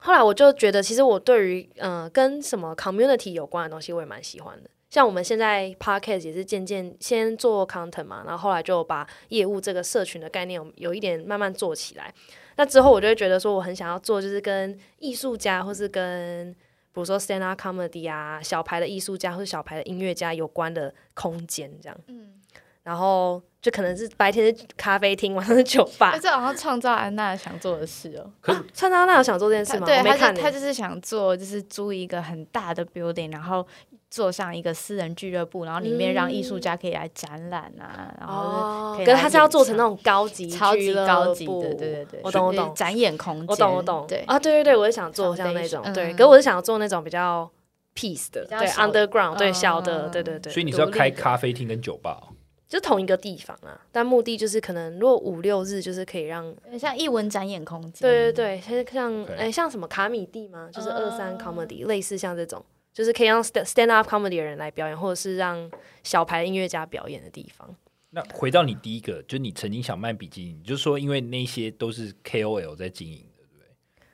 [0.00, 4.68] 后来我就觉得，其实我对于呃跟什么 community 有关的东西，我也蛮喜欢的。
[4.88, 12.12] 像我们现在 podcast 也是渐渐先做 content 嘛，然后后来就把业务这个社群的概念有有一点慢慢做起来。
[12.56, 21.96] 那之后我就会觉得说，我很想要做就是跟艺术家或是跟比如说 stand up comedy 啊，小牌的艺术家或者小牌的音乐家有关的空间这样。
[22.08, 22.40] 嗯，
[22.82, 26.18] 然后就可能是白天是咖啡厅，晚上是酒吧那。
[26.18, 28.30] 这好像创造安娜想做的事哦。
[28.40, 29.86] 可啊川娜想做这件事吗？
[29.86, 33.66] 对，他我没看他就是想做，就是租一个很大的 building，然后
[34.08, 47.48] 做上一个私人俱乐部，然后里面让艺术家可以来展览啊，然后哦可是他是要做成那种高级超级高级的，对对对，我懂我懂展演空间，我懂我懂，对啊，对对对，我也想做像那种，对，嗯可是我是想要做那种比较
[47.94, 52.32] peace 的，对 underground，对嗯小的，对对对，所以你是要开咖啡厅跟酒吧哦、
[52.70, 60.70] 就同一个地方啊，但目的就是可能如果五六日就是可以让，像艺文展演空间，对对对，像像哎像什么卡米蒂吗？
[60.72, 62.64] 就是二三哦 comedy，类似像这种。
[62.92, 65.70] 就是可以让 stand stand up comedy 的人来表演，或者是让
[66.02, 67.74] 小牌音乐家表演的地方。
[68.10, 73.66] 那回到你第一个，就你曾经想卖比基尼，你就说因为那些都是 KOL 在经营的，对不对？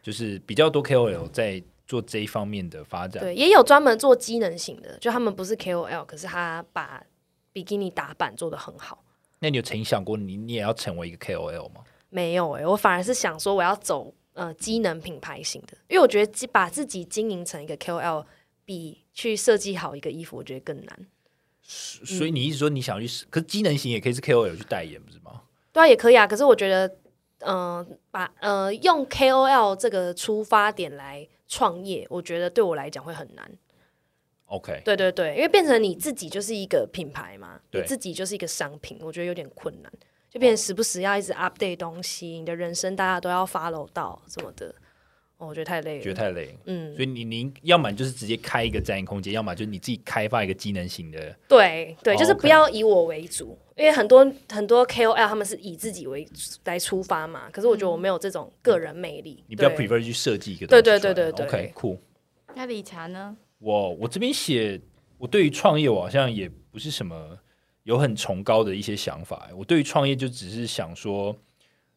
[0.02, 3.22] 就是比较多 KOL 在做这一方面的发展。
[3.22, 7.02] 对，也有专门做机能型的，就他们不是 KOL，可是他把
[7.56, 9.02] 比基尼打扮做的很好。
[9.38, 11.80] 那你有曾经想过你你也要成为一个 KOL 吗？
[12.10, 18.26] 没有诶、我反而是想说我要走呃机能品牌型的，因为我觉得把自己经营成一个 KOL
[18.66, 21.06] 比去设计好一个衣服，我觉得更难。
[21.62, 25.40] 所以你一直说你想去，可是机能型也可以是 KOL 去代言，不是吗？
[25.72, 26.26] 对啊，也可以啊。
[26.26, 26.94] 可是我觉得，
[27.38, 33.50] 嗯、把呃用 KOL 这个出发点来创业，我觉得对我来讲会很难。
[34.46, 39.92] OK，对对对，因为变成你自己就是一个品牌嘛，你自己就是一个商品，我觉得有点困难。
[40.28, 44.66] 就变成时不时要一直 update 东西，你的人生大家都要 follow 到什么的，
[45.38, 46.02] 哦，我觉得太累了。
[46.02, 46.52] 觉得太累了。
[46.66, 51.34] 嗯，所以你你要么就是直接开一个展演空间，要么就是你自己开发一个机能型的。
[51.48, 56.28] 对对，哦就是不要以我为主，因为很多很多 KOL 他们是以自己为
[56.64, 59.42] 来出发嘛，可是我觉得我没有这种个人魅力。
[59.48, 61.98] 你比较 prefer 去设计一个对东西对对对对 OK，酷。
[62.54, 63.36] 那理查呢？
[63.58, 64.80] 我我这边写，
[65.18, 67.38] 我对于创业我好像也不是什么
[67.84, 69.48] 有很崇高的一些想法。
[69.56, 71.34] 我对于创业就只是想说，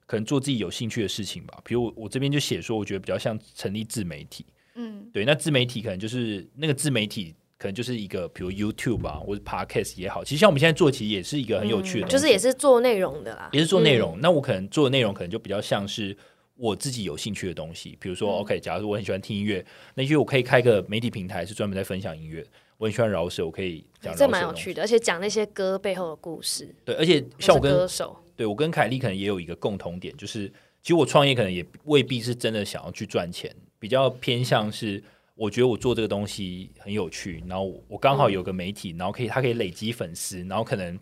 [0.05, 1.59] 可能做自己有兴趣的事情吧。
[1.63, 4.45] 比如我我这边就写说，我觉得比较像成立自媒体。
[4.75, 14.17] 嗯，对，那自媒体可能就是那个自媒体可能就是一个比如 YouTube 啊，或者 Podcast 也好，其实像我们现在做，其实也是一个很有趣的、嗯就是也是做内容的啦，也是做内容。
[14.17, 16.15] 嗯那我可能做的内容可能就比较像是
[16.59, 22.45] 我自己有兴趣的东西，比如说、嗯 OK，假如说我很喜欢听音乐，那因为我可以开个媒体平台，是专门在分享音乐。
[22.77, 30.47] 我很喜欢饶舌，我可以讲这蛮有趣的，而且讲那些歌背后的故事，对，而且像我跟歌手，对我跟凯莉可能也有一个共同点，就是
[30.81, 35.03] 其实我创业可能也未必是真的想要去赚钱，比较偏向是
[35.35, 40.97] 我觉得我做这个东西很有趣，然后我我刚好有个媒体，然后可以它可以累积粉丝，然后可能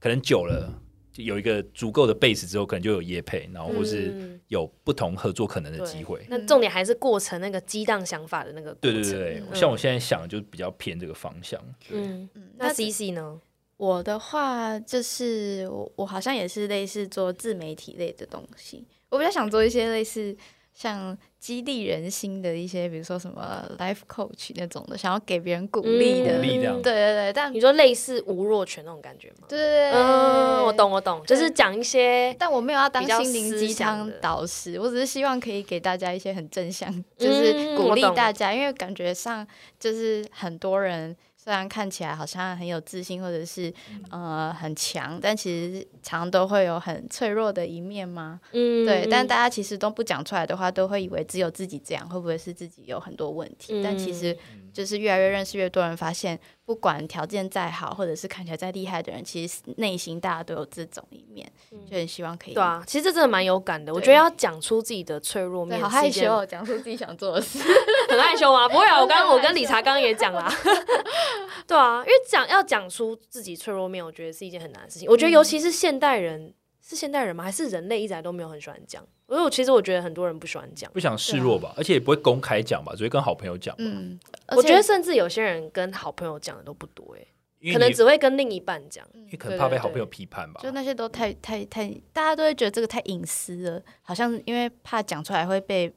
[0.00, 0.81] 可能久了
[1.12, 6.24] 就有一个足够的 base 之后，可能就有业配，然后或是嗯有不同合作可能的对机会。
[6.28, 11.60] 那重点还是过程那个激荡想法的那个对对对像我现在想的就比较偏这个方向。
[11.90, 13.40] 嗯，嗯那那 C C 呢？
[13.76, 20.36] 我的话就是我我好像也是类似做自媒体类的东西，我比较想做一些类似
[20.74, 26.40] 像激励人心的一些，比如说什么 life coach 那种的，想要给别人鼓励的。
[26.40, 29.46] 对对对，但你说类似吴若权那种感觉吗？
[29.48, 39.46] 对对对，嗯，我懂我懂，就是讲一些但我没有要当心灵鸡汤导师，我只是希望可以给大家一些很正向，就是鼓励大家，因为感觉上
[39.78, 48.38] 就是很多人虽然看起来好像很有自信或者是嗯呃很强，但其实常都会有很脆弱的一面吗。
[48.52, 53.82] 嗯对，但嗯大家其实都不讲出来的话，都会以为只有自己这样，会不会是自己有很多问题？
[53.82, 61.50] 但其实嗯就是越来越认识越多人，发现不管条件再好，或者是看起来再厉害的人，其实内心大家都有这种一面，
[61.90, 62.54] 就很希望可以。
[62.54, 63.92] 嗯对啊，其实这真的蛮有感的。
[63.92, 67.58] 我觉得要讲出自己的脆弱，面，好害羞、哦，讲出自己想做的事。
[68.08, 68.68] 很害羞啊？
[68.68, 70.48] 不会啊，我刚刚我跟理查刚刚也讲啦。
[71.66, 75.08] 对啊，因为讲要讲出自己脆弱面，我觉得是一件很难的事情。
[75.08, 77.44] 我觉得尤其是现代人，是现代人吗？
[77.44, 79.02] 还是人类一直来都没有很喜欢讲？
[79.28, 80.90] 因为我其实我觉得很多人不喜欢讲。
[80.92, 83.84] 不想示弱吧，而且也不会公开讲吧，只会跟好朋友讲吧。
[83.84, 84.18] 嗯，
[84.48, 89.06] 我觉得甚至有些人跟好朋友讲的都不多、欸，可能你只会跟另一半讲。
[89.14, 90.60] 因为可能怕被好朋友批判吧。
[90.62, 95.90] 就那些都太太太，大家都会觉得这个太隐私了，好像因为怕讲出来会被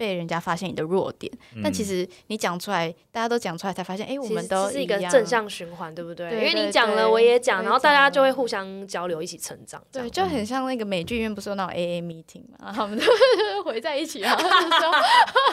[0.00, 1.30] 被人家发现你的弱点。
[1.62, 6.30] 但其嗯实你讲出来，大家都讲出来才发现，哎、我们都是一个正向循环，对不对？
[6.30, 9.82] 对因为你讲了，我也讲，然后大家就会互相交流，一起成长。
[9.92, 13.04] 对，就很像那个美剧里面不是有那种 A A meeting 嘛，然后他们都
[13.62, 14.92] 回在一起，然后就说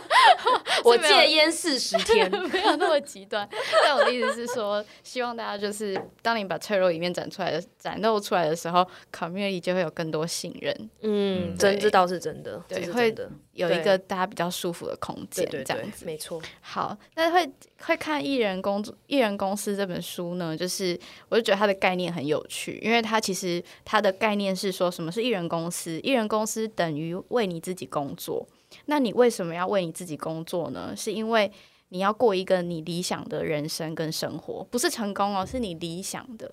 [0.86, 3.46] 我戒烟四十 天，没有那么极端。
[3.84, 16.06] 但我的意思是说，希望大家就是当你把脆弱一面展出来的展露出来的时候，community 就会有更多信任，嗯，嗯真这倒是真的，对会的，有一个大家比较舒服的空间，这样，子。
[16.06, 16.39] 没错。
[16.62, 26.00] 好，那会会看艺人工作艺人公司这本书呢，就是我就觉得它的概念很有趣，因为它其实它的概念是说什么是艺人公司？
[26.02, 28.48] 艺人公司等于为你自己工作。
[28.86, 30.93] 那你为什么要为你自己工作呢？
[30.96, 31.52] 是因为
[31.89, 36.52] 你要过一个你理想的人生跟生活，不是成功哦，是你理想的。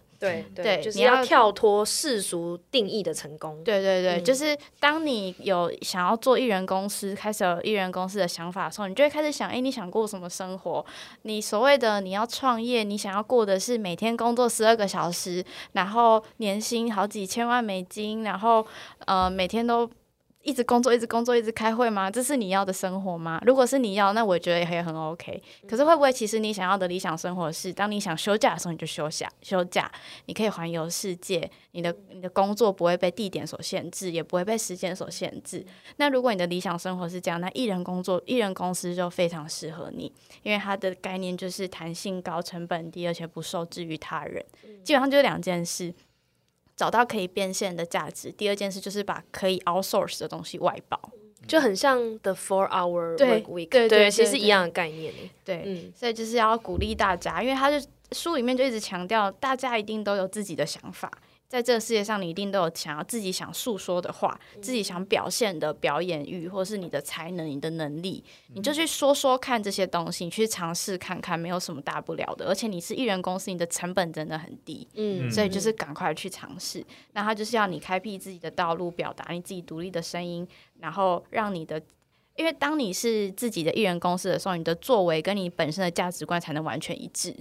[0.55, 3.63] 对对就是你要要跳脱世俗定义的成功。
[3.65, 10.85] 对对对，嗯就是当你有想要做艺人公司，开始有艺人公司的想法的时候，你就会开始想，哎，你想过什么生活？
[11.23, 18.67] 你所谓的你要创业，你想要过的是每天工作十二个小时，然后年薪好几千万美金，然后
[19.07, 19.91] 呃每天都。
[20.45, 22.11] 一直工作，一直工作，一直开会吗？
[22.11, 23.41] 这是你要的生活吗？
[23.47, 25.43] 如果是你要，那我觉得也很 OK。
[25.67, 29.91] 可是会不会其实你想要的理想生活是，当你想休假的时候你就休假，休假，
[30.27, 35.65] 你可以环游世界，你的你的工作不会被地点所限制，也不会被时间所限制。
[35.97, 44.45] 那如果你的理想生活是这样，那艺人工作、艺人公司就非常适合你，因为它的概念就是弹性高、成本低，而且不受制于他人。
[44.85, 45.95] 基本上就是两件事。
[46.77, 50.99] 找到可以变现的价值，第二件事就是把可以 outsource 的东西外包。
[51.47, 55.31] 就很像 The Four Hour Work Week，对其实一样的概念欸。
[55.45, 61.11] 对，嗯，所以就是要鼓励大家，因为他就书里面就一直强调，大家一定都有自己的想法，
[61.49, 72.47] 在这个世界上，你一定都有想要自己想诉说的话，自己想表现的表演欲，或是你的才能、你的能力，你就去说说看这些东西，你去尝试看看，没有什么大不了的。
[72.47, 76.85] 而且你是艺人公司，你的成本真的很低，嗯，所以就是赶快去尝试。
[77.13, 80.47] 那他就是要你开辟自己的道路，表达你自己独立的声音，
[80.81, 81.81] 然后让你的。
[82.37, 87.33] 因为当你是自己的艺人公司的时候，你的作为跟你本身的价值观才能完全一致。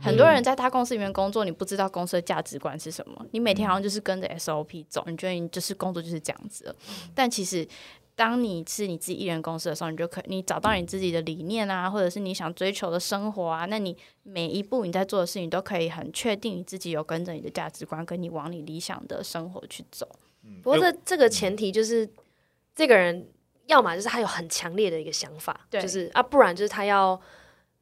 [0.00, 6.76] 很多人在大公司里面工作，你不知道公司的价值观是什么，你每天好像就是跟着 SOP 走，你觉得你就是工作就是这样子了。
[7.14, 7.66] 但其实，
[8.14, 20.08] 当你是你自己艺人公司的时候，你就可你找到你自己的理念啊，或者是你想追求的生活啊，那你每一步你在做的事情都可以很确定你自己有跟着你的价值观，跟你往你理想的生活去走。
[20.62, 22.08] 不过这这个前提就是
[22.74, 23.26] 这个人
[23.66, 25.80] 要么就是他有很强烈的一个想法，对。
[25.80, 27.18] 就是啊，不然就是他要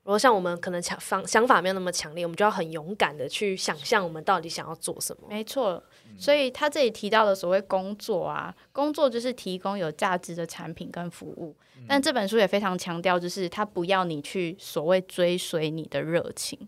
[0.02, 5.28] 如果像我们可能强方想法没有那么强烈，我们就要很勇敢的去想象我们到底想要做什么。
[5.28, 5.82] 没错，
[6.18, 11.54] 所以他这里提到的所谓工作啊，工作就是提供有价值的产品跟服务。
[11.86, 16.58] 但这本书也非常强调，就是他不要你去所谓追随你的热情，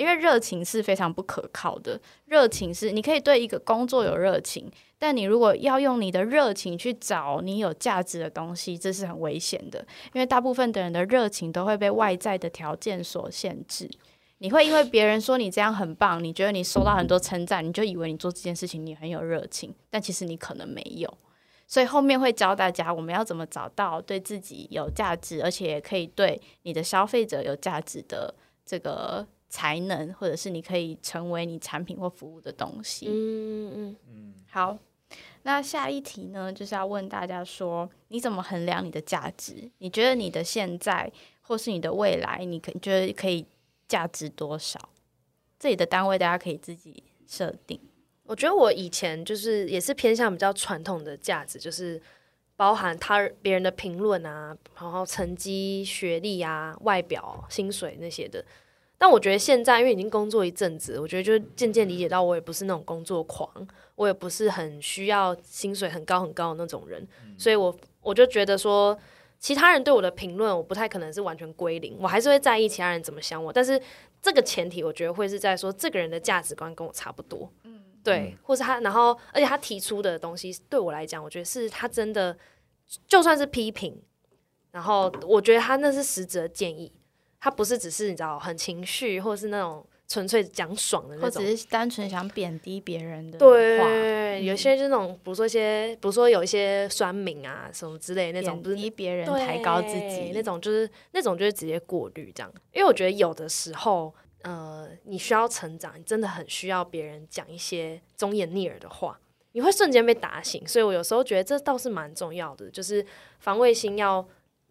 [0.00, 2.00] 因为热情是非常不可靠的。
[2.24, 9.86] 热情是你可以对一个工作有热情，但你如果要用你的热情去找你有价值的东西，这是很危险的。
[10.14, 13.90] 因为大部分的人的热情都会被外在的条件所限制。
[14.38, 21.12] 你会因为别人说你这样很棒，你觉得你收到很多称赞，你就以为你做这件事情你很有热情，但其实你可能没有。
[21.66, 28.34] 所以后面会教大家我们要怎么找到对自己有价值，而且也可以对你的消费者有价值的
[28.64, 33.06] 这个才能，或者是你可以成为你产品或服务的东西。
[33.08, 34.78] 嗯嗯嗯，好，
[35.42, 39.68] 那下一题呢，就是要问大家说，你怎么衡量你的价值？
[39.78, 41.10] 你觉得你的现在
[41.42, 43.44] 或是你的未来，你可觉得可以
[43.88, 44.78] 价值多少？
[45.58, 47.78] 这里的单位大家可以自己设定。
[48.22, 52.00] 我觉得我以前就是也是偏向比较传统的价值，就是
[52.54, 58.44] 包含他别人的评论啊，然后成绩、学历啊、外表、薪水那些的。
[59.00, 63.50] 但我觉得现在因为已经工作一阵子，我觉得就渐渐理解到，我也不是那种工作狂，
[63.94, 67.08] 我也不是很需要薪水很高很高的那种人，
[67.38, 68.94] 所以我我就觉得说，
[69.38, 73.50] 其他人对我的评论，我不太可能是完全归零，我还是会在意其他人怎么想我。
[73.50, 73.80] 但是
[74.20, 77.50] 这个前提，我觉得会是在说，这个人的价值观跟我差不多。
[77.64, 82.36] 嗯对，或是他，然后而且他提出的东西对我来讲，我觉得是他真的，
[83.06, 83.98] 就算是批评，
[84.70, 86.92] 然后我觉得他那是实质的建议，
[87.40, 104.14] 他不是只是你知道很情绪，或是那种纯粹讲爽的那种，或只是单纯想贬低别人的对，有些就那种，比如说一些，比如说有一些酸民啊什么之类那种，贬低别人、抬高自己那种，就是那种就是直接过滤这样，因为我觉得有的时候。
[104.42, 109.20] 呃，你需要成长，你真的很需要别人讲一些忠言逆耳的话，
[109.52, 110.66] 你会瞬间被打醒。
[110.66, 113.04] 所以我有时候觉得这倒是蛮重要的，就是
[113.38, 114.26] 防卫心要，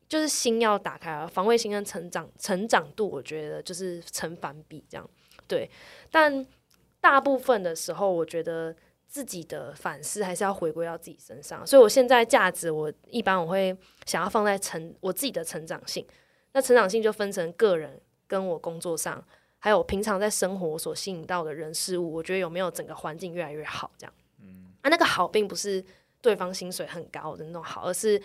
[0.10, 5.10] 就是心要打开啊，防卫心跟成长成长度，我觉得就是成反比这样。
[5.48, 5.70] 对，
[6.12, 6.46] 但
[7.00, 8.76] 大部分的时候，我觉得
[9.08, 11.66] 自己的反思还是要回归到自己身上。
[11.66, 16.06] 所以我现在价值，我一般我会想要放在成我自己的成长性。
[16.52, 19.24] 那成长性就分成个人跟我工作上。
[19.62, 23.92] 还有平常在生活所吸引到的人事物，我觉得有没有整个环境越来越好？
[23.98, 25.84] 这样，嗯，啊，那个好并不是
[26.22, 28.18] 对方薪水很高的那种好，而是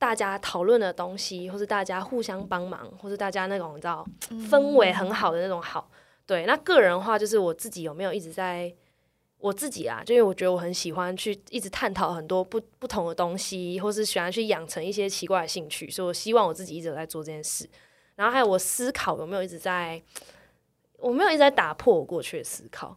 [0.00, 4.04] 大家讨论的东西，或是大家互相帮忙，或是大家那种你知道
[4.50, 5.90] 氛围很好的那种好。
[6.24, 8.74] 对，那个人的话，就是我自己有没有一直在
[9.36, 10.02] 我自己啊？
[10.02, 17.68] 就因为我觉得我很喜欢去一直探讨很多不不同的东西，或是喜欢去养成一些奇怪的兴趣，所以我希望我自己一直在做这件事。
[18.16, 20.02] 然后还有我思考有没有一直在。
[21.02, 22.94] 我没有一直在打破我过去的思考，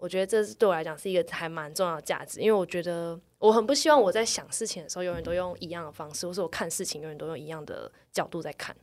[0.00, 8.74] 我觉得这是对我来讲是一个还蛮重要的价值，因为我觉得我很不希望我在想事情的时候永远都用一样的方式，或是我看事情永远都用一样的角度在看，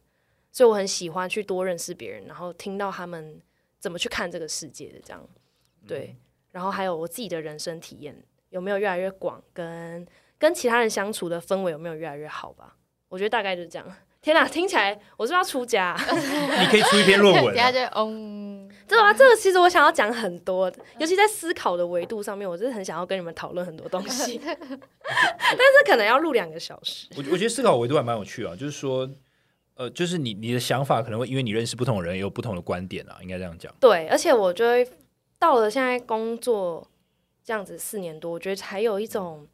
[0.51, 3.41] 所以我很喜欢去多认识别人，然后听到他们
[3.79, 5.27] 怎么去看这个世界的这样，
[5.87, 6.15] 对，
[6.51, 8.15] 然后还有我自己的人生体验
[8.49, 12.75] 有没有越来越广，跟跟其他人相处的氛围有没有越来越好吧？
[13.09, 13.95] 我觉得大概就是这样。
[14.19, 15.95] 天哪，听起来我是要出家？
[16.59, 17.45] 你可以出一篇论文。
[17.53, 18.56] 等下就嗯，
[18.87, 19.13] 真的吗？
[19.13, 24.39] 这个其实我想要讲很多，尤其在思考的维度上面，我真的很想要跟你们讨论很多东西。
[24.45, 27.07] 但是可能要录两个小时。
[27.17, 29.09] 我我觉得思考维度还蛮有趣啊，就是说，
[29.75, 33.73] 呃，就是你你的想法可能会因为你认识不同的人，也有不同的观点啊，应该这样讲。
[33.79, 34.89] 对，而且我觉得
[35.37, 36.87] 到了现在工作
[37.43, 39.47] 这样子四年多，我觉得才有一种。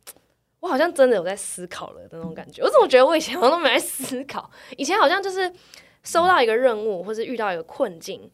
[0.60, 4.50] 我好像真的有在思考了的那种感觉，我怎么觉得我以前好像都没在思考？
[4.78, 5.52] 以前好像就是
[6.06, 8.32] 收到一个任务，或是遇到一个困境，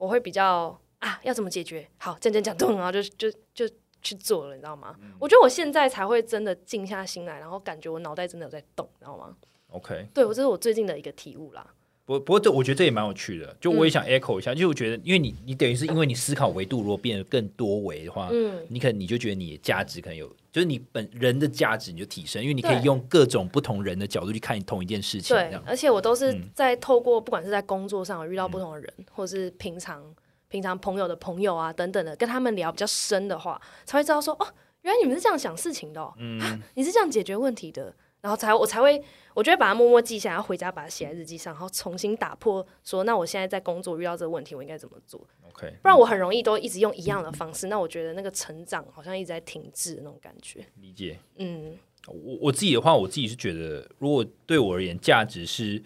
[0.00, 1.86] 我会比较啊，要怎么解决？
[1.98, 3.68] 好，讲讲讲，咚，然后就就就
[4.00, 4.96] 去做了，你知道吗？
[5.18, 9.36] 我觉得我现在才会真的静下心来，然后感觉我脑袋真的有在动，你知道吗
[9.68, 11.74] ？OK，对我这是我最近的一个体悟啦。
[12.10, 25.36] 不不过这我觉得这也蛮有趣的，就我也想 echo 一下，就我觉得因为你你等于是因为你思考维度如果变得更多维的话，嗯，你可能你就觉得你的价值可能有，就是你本人的价值你就提升，因为你可以用各种不同人的角度去看同一件事情。
[25.36, 30.02] 对，而且我都是在透过不管是在工作上遇到不同的人，或是平常
[30.48, 34.46] 平常朋友的朋友啊等等的，跟他们聊比较深的话，才会知道说哦，
[34.82, 37.94] 原来你们是这样想事情的，嗯，你是这样解决问题的。
[38.20, 39.02] 然后才我才会，
[39.34, 50.64] 我就会把它默默记下，然后回家把它写在日记上，然后重新打破说，那我现在在工作遇到这个问题，我应该怎么做？OK，不然我很容易都一直用一样的方式，那我觉得那个成长好像一直在停滞那种感觉。
[50.76, 51.76] 理解，嗯，
[52.08, 55.82] 我我自己的话，我自己是觉得，如果对我而言，价值是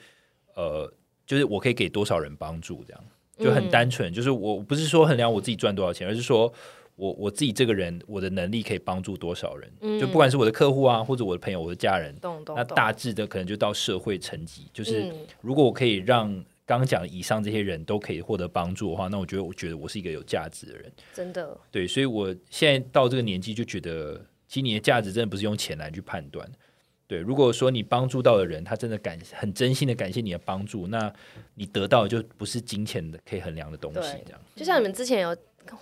[0.54, 0.92] 呃，
[1.26, 3.04] 就是我可以给多少人帮助，这样
[3.38, 4.12] 就很嗯单纯。
[4.12, 6.52] 就是我不是说衡量我自己赚多少钱，而是说
[6.96, 12.14] 我我自己这个人我的能力可以帮助多少人，嗯就不管是我的客户啊，或者我的朋友、我的家人，
[12.54, 16.32] 那大致的可能就到社会层级，就是嗯如果我可以让
[16.66, 20.90] 刚刚讲以上这些人都可以获得帮助的话，那我觉得我觉得我是一个有价值的人。
[21.12, 24.18] 真的对，所以我现在到这个年纪就觉得，
[24.48, 26.48] 其实你的价值真的不是用钱来去判断。
[27.06, 31.12] 对，如果说你帮助到的人，他真的感很真心的感谢你的帮助，那
[31.54, 34.16] 你得到的就不是金钱的可以衡量的东西。
[34.24, 35.36] 这样，就像你们之前有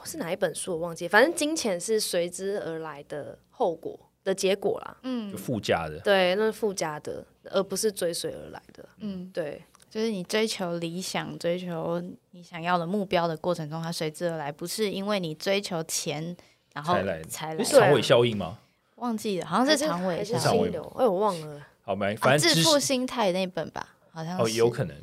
[0.04, 4.96] 是哪一本书我忘记，反正金钱是随之而来的后果的结果啦。
[5.02, 5.98] 嗯就附加的。
[6.00, 8.84] 对，那是附加的，而不是追随而来的。
[8.98, 12.02] 嗯，对，就是你追求理想、追求
[12.32, 16.36] 你想要的目标的过程中，它随之而来，不是因为你追求钱
[16.72, 17.78] 然后才来才来是。
[17.78, 18.58] 长尾效应吗？
[18.96, 20.80] 忘记了，好像是长尾是效长尾应？
[20.80, 21.60] 哎，我忘了。
[21.82, 24.96] 好没，啊反正知致富心态那本吧，好像哦，是有可能。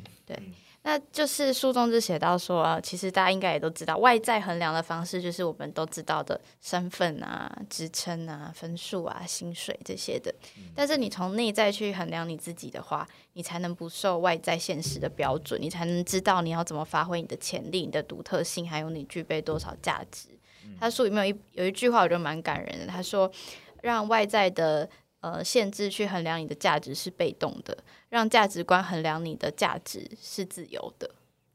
[0.82, 10.34] 那就是书中就写到说啊，其实大家应该也都知道，外在衡量的方式就是我们都知道的身份啊、职称啊、分数啊、薪水这些的。
[10.74, 20.28] 但是你从内在去衡量你自己的话，你才能不受外在现实的标准，你才能知道你要怎么发挥你的潜力、你的独特性，还有你具备多少价值。
[20.78, 22.86] 他书里面有一有一句话，我觉得蛮感人的。
[22.86, 23.30] 他说
[23.82, 24.88] ：“让外在的
[25.20, 27.76] 呃限制去衡量你的价值是被动的，
[28.08, 31.10] 让价值观衡量你的价值是自由的。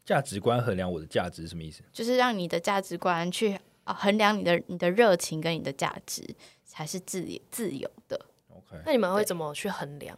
[0.06, 1.82] 价值观衡量我的价值是什么意思？
[1.92, 6.24] 就是让你的价值观去啊衡量你的你的热情跟你的价值
[6.64, 8.26] 才是自自由的。
[8.50, 10.18] OK，那你们会怎么去衡量？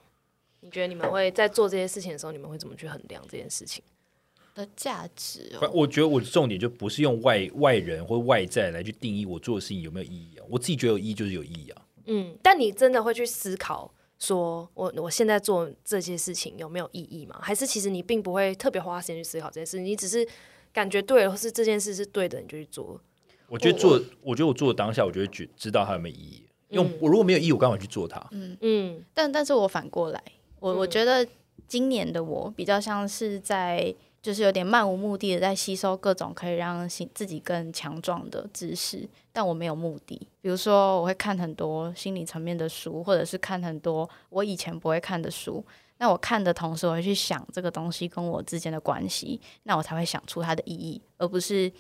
[0.59, 3.83] 你觉得你们会在做这些事情的时候，你们会怎么去衡量这件事情？
[4.53, 10.43] 的价值我觉得我的重点就不是用外外人或外在来去定义我做的事情有没有意义啊。
[10.49, 11.81] 我自己觉得有意义就是有意义啊。
[12.07, 17.37] 嗯，但你真的会去思考，说我我现在做这些事情有没有意义吗？
[17.41, 20.27] 还是其实你并不会特别花时间去思考这件事，你只是
[20.73, 22.99] 感觉对了，或是这件事是对的，你就去做。
[23.47, 26.43] 我觉得做，我觉得我做的当下，我就会觉知道它有没有意义。
[26.69, 28.25] 因为我如果没有意义，我干嘛去做它？
[28.31, 30.23] 嗯嗯但但是我反过来，
[30.59, 31.27] 我我嗯觉得
[31.67, 33.93] 今年的我比较像是在。
[34.21, 40.27] 就是有点漫无目的的在吸收各种可以让心自己更强壮的知识，但我没有目的。
[40.41, 45.63] 比如说，我会看很多心理层面的书，或者是看很多我以前不会看的书。
[45.99, 51.71] 那我看的同时，我会去想这个东西跟我之间的关系，那我才会想出它的意义，而不是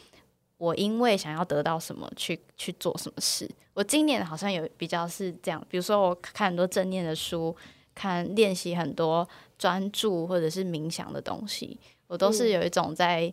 [0.57, 3.47] 我因为想要得到什么去去做什么事。
[3.73, 7.55] 我今年好像有比较是这样，比如说我看很多正念的书，
[7.93, 9.27] 看练习很多
[9.59, 13.31] 专注或者是冥想的东西，我都是有一种在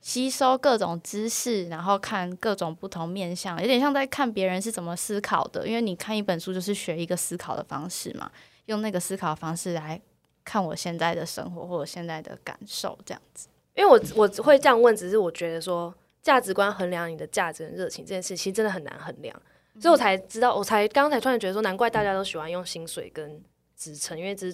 [0.00, 5.66] 吸收各种知识，然后看各种不同面向，有点像在看别人是怎么思考的。
[5.66, 8.30] 因为你看一本书就是学一个思考的方式嘛，
[8.66, 10.00] 用那个思考方式来
[10.44, 13.46] 看我现在的生活或者现在的感受，这样子。
[13.74, 19.34] 因为我我会这样问，只是我觉得说价值观衡量你的价值跟热情这件事，其实真的很难衡量，
[19.80, 23.40] 所以我才知道，我才刚才突然觉得说，难怪大家都喜欢用薪水跟
[23.76, 24.52] 职称，因为这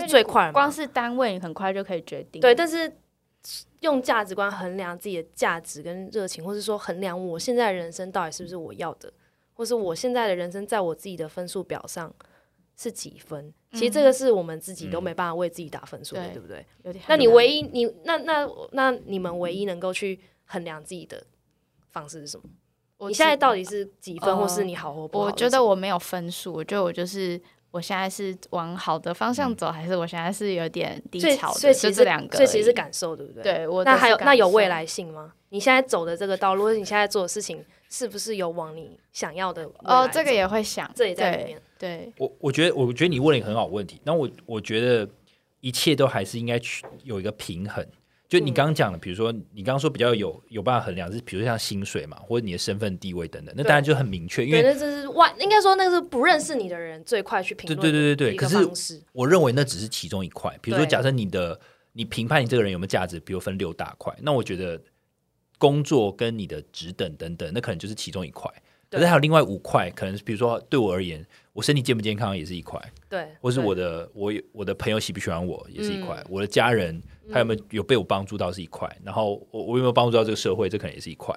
[0.00, 2.40] 是最快光是单位，很快就可以决定。
[2.40, 2.90] 对，但是
[3.80, 9.12] 用价值观衡量自己的价值跟热情，或是说衡量我现在的人生到底是不是我要的，
[9.54, 12.12] 或是我现在的人生在我自己的分数表上
[12.76, 13.52] 是几分。
[13.72, 16.66] 其实这个是我们自己都没办法为自己打分数的，对对不对？
[16.84, 17.04] 有点。
[17.08, 21.24] 那你唯一你那那那你们唯一能够去衡量自己的
[21.90, 22.44] 方式是什么？
[23.08, 25.24] 你现在到底是几分，呃或是你好或不好？
[25.24, 27.40] 我觉得我没有分数，我觉得我就是
[27.72, 31.58] 我现在是往好的方向走，还是我现在是有点低所以潮的？
[31.58, 33.42] 所以其实这两个所以其实是感受，对不对？。
[33.42, 35.32] 对我那还有那有未来性吗？
[35.48, 41.60] 你现在走的这个道路，或者你现在做的事情，是不是有往你想要的哦，这个也会想，这也在里面。
[41.78, 44.00] 对，我我觉得，我觉得你问了一个很好问题。
[44.04, 45.08] 那我我觉得
[45.60, 47.84] 一切都还是应该去有一个平衡。
[48.32, 54.42] 就你刚刚讲的，比如说你刚刚说比较有有办法衡量，是比如说像薪水嘛，或者你的身份地位等等，那对当然就很明确。
[54.42, 59.02] 因对，为那这是外，应该说那个是不认识你的人最快去评对论对对对对，对可是。
[59.12, 60.58] 我认为那只是其中一块。
[60.62, 61.60] 比如说，假设你的
[61.92, 64.80] 你评判你这个人有没有价值，比如分六大块，那我觉得
[65.58, 68.50] 工作跟你的职等等等，那可能就是其中一块。
[68.88, 71.22] 可是对还有另外五块，可能是比如说对我而言，
[71.52, 72.80] 我身体健不健康也是一块，
[73.10, 76.98] 对，或是我的我我的朋友喜不喜欢我也是一块，嗯我的家人
[77.32, 81.34] 他有没有有被我帮助到是一块，然后我我有没有帮助到这个社会，这可能也是一块。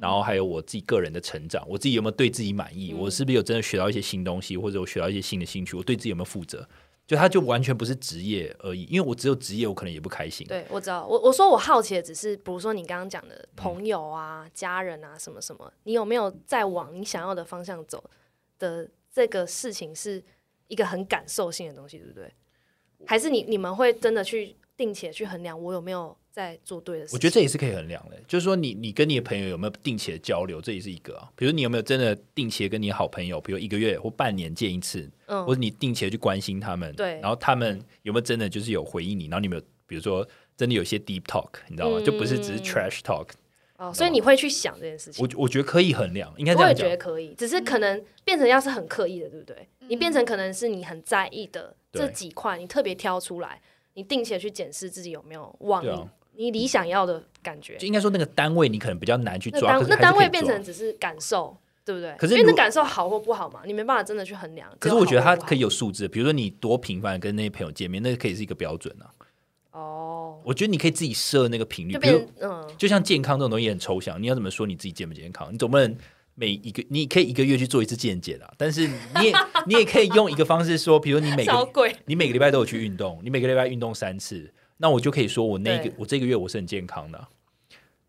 [0.00, 2.92] 然后还有我自己个人的成长，我自己有没有对自己满意？
[2.92, 5.76] 嗯我是不是有真的学到一些新东西，或者我学到一些新的兴趣？
[5.76, 6.66] 我对自己有没有负责？
[7.06, 10.46] 就他就完全不是职业而已，因为我只有职业，我可能也不开心。
[10.46, 11.06] 对，我知道。
[11.06, 18.02] 我我说我好奇的只是，比如说你刚刚讲的朋友啊、家人啊什么什么，你有没有在往你想要的方向走
[18.58, 20.20] 的这个事情是
[20.68, 22.32] 一个很感受性的东西，对不对？
[23.06, 27.16] 还是你你们会真的去定期的去衡量我有没有在做对的事情。
[27.16, 31.30] 我觉得这也是可以衡量的，就是说你你跟你的朋友有没有定期的交流，这也是一个啊。
[31.36, 41.98] 比如你有没有真的定期的跟你好朋友，比如一个月或半年见一次，嗯或者你定期的去关心他们，对然后他们有没有真的就是有回应你，然后你们有比如说真的有一些 deep talk，你知道吗？
[41.98, 43.28] 嗯就不是只是 trash talk，
[43.76, 45.24] 哦，所以你会去想这件事情。
[45.24, 46.86] 我我觉得可以衡量，应该这我也样讲。
[46.88, 49.68] 觉得可以，只是可能变成要是很刻意的，对不对？
[49.88, 53.60] 你变成可能是你很在意的这几块，你特别挑出来，
[53.94, 57.76] 你定期的去检视自己有没有往对啊你理想要的感觉。
[57.76, 62.12] 就应该说那个单位你可能比较难去抓，那单位变成只是感受，对不对？
[62.18, 64.68] 可是如因为那感受好或不好嘛，你没办法真的去衡量。
[64.80, 69.06] 可是我觉得它可以有数字，比如说你多频繁跟那些朋友见面，那个可以是一个标准啊。
[69.70, 75.52] 哦，我觉得你可以自己设那个频率，就比如变嗯，就像健康这种东西很抽象，你要怎么说你自己健不健康？
[75.52, 75.96] 你总不能
[76.34, 79.32] 每一个你可以一个月去做一次健检啊，但是你也
[79.66, 81.68] 你也可以用一个方式说，比如你每个。
[82.06, 87.28] 你每个礼拜都有去运动，你每个礼拜运动三次，那我就可以说我那个我这个月我是很健康的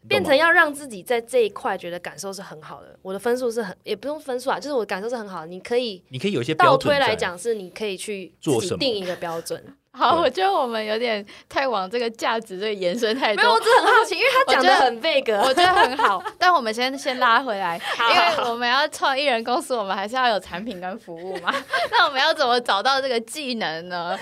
[0.07, 5.47] 变成要让自己在这一块觉得感受是很好的，我的分数是很也不用分数啊，就是我的感受是很好的。
[5.47, 9.63] 你可以你可以有一些倒标推来，讲，是你可以去做什么定一个标准。
[9.95, 15.37] 好，我觉得我们有点太往这个价值这个延伸太多没有，我，真的很好奇，因为他讲的很 vague。
[15.41, 17.79] 我觉得很好， 但我们先先拉回来，
[18.11, 21.53] 因为我们要创艺人公司，我们还是要有产品跟服务嘛。
[21.91, 24.17] 那我们要怎么找到这个技能呢？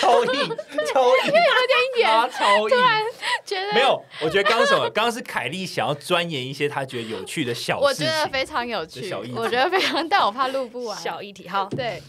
[0.00, 0.32] 超硬
[0.92, 2.76] 超硬， 有点远超硬。
[3.44, 4.88] 觉得没，有，我觉得刚刚什么？
[4.90, 8.06] 刚刚是凯莉想要钻研一些她觉得有趣的小我事情。
[8.06, 10.96] 觉得非常有趣小议，题我觉得非常，但我怕录不完。
[10.98, 12.00] 小议题，好，对，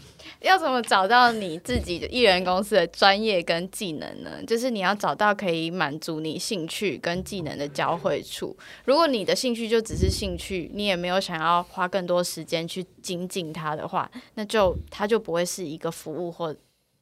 [0.44, 4.30] 要怎么找到你自己的艺人公司的专业跟技能呢？
[4.46, 8.54] 就是你要找到可以满足你兴趣跟技能的交汇处。
[8.84, 16.54] 如果你的兴趣就只是兴趣，你也没有想要花更多时间去精进它的话，那就它就不会是一个服务或。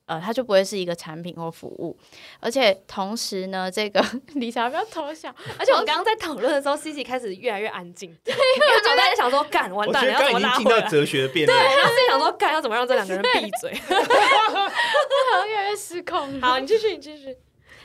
[0.07, 1.97] 呃，它就不会是一个产品或服务，
[2.41, 10.89] 而且同时呢，这个 李查不要偷笑，而且我们刚刚在讨论的时候，C C 开始越来越安静，因为我脑袋在想说，干完蛋了，要怎么拉回来？
[10.89, 11.57] 哲学的辩论。
[11.59, 13.71] 然后在想说，干要怎么让这两个人闭嘴？
[15.49, 16.29] 越来越失控。
[16.43, 17.37] 好，你继续，你继续。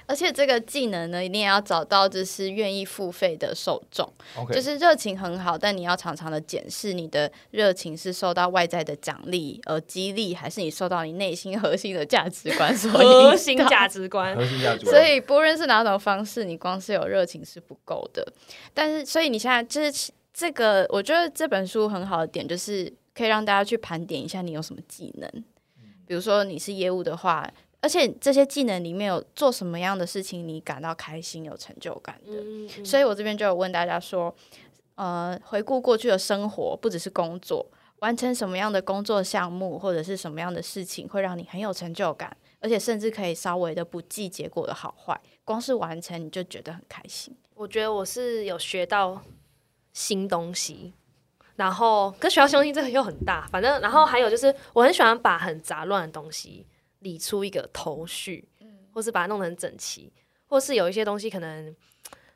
[0.08, 4.10] 而且这个技能呢，一定要找到就是愿意付费的受众。
[4.38, 14.96] OK，就是热情很好，但你要常常的检视你的热情是受到外在的奖励而激励，还是你受到你内心核心的价值观所核影响心价值观， 核心价值观。
[14.96, 18.26] 所以不论是哪种方式，你光是有热情是不够的。
[18.74, 25.30] 但是，所以你现在就是这个，我觉得这本书很好的点就是可以让大家去盘点一下你有什么技能。
[26.06, 27.46] 比如说你是业务的话，
[27.80, 32.34] 而且这些技能里面有做什么样的事情你感到开心、有成就感的。
[32.34, 34.34] 嗯，嗯所以我这边就有问大家说，
[34.96, 37.66] 呃，回顾过去的生活，不只是工作，
[38.00, 47.36] 完成什么样的工作项目或者是什么样的事情会让你很有成就感，而且甚至可以稍微的不计结果的好坏，光是完成你就觉得很开心。
[47.54, 49.22] 我觉得我是有学到
[49.94, 50.94] 新东西，
[51.56, 56.66] 然后跟学到新东西这个又很大，反正然后还有就是我很喜欢把很杂乱的东西
[57.08, 58.48] 理出一个头绪，
[58.92, 60.12] 或是把它弄得很整齐，
[60.48, 61.76] 或是有一些东西可能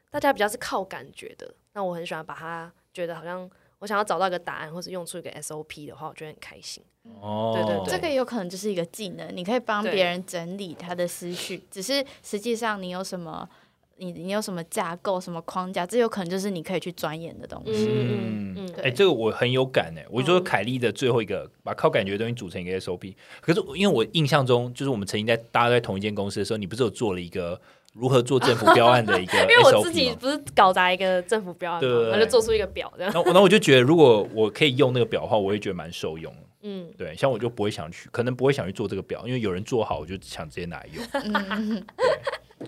[0.09, 3.49] 大家比较是靠感觉的，那我很喜欢把它觉得好像
[3.79, 6.81] 我想要找到一个答案，或是用出一个 SOP 的话，我觉得很开心。
[7.19, 13.49] 哦，对对对这个有可能就是一个技能，你可以帮别人整理他的思绪，只是实际上你有什么。
[13.97, 17.87] 你你有什么架构、什么框架，这有可能就是你可以去钻研的东西。
[17.91, 27.59] 嗯嗯嗯哎、这个我很有感哎、我就说嗯凯莉的最后一个把靠感觉的东西组成一个 SOP，可是因为我印象中，就是我们曾经在大家都在同一间公司的时候，你不是有做了一个
[27.93, 30.11] 如何做政府标案的一个 因为我自己？
[30.19, 33.11] 不是搞砸一个政府标案嘛，后就做出一个表这样。
[33.13, 36.33] 然后，然后我就觉得，如果我可以用那个表的话，我会觉得蛮受用。
[36.63, 41.03] 嗯，对，像我就不会想去，可能不会想去做这个表，因为有人做好，我就想直接拿来用。
[41.13, 41.83] 嗯，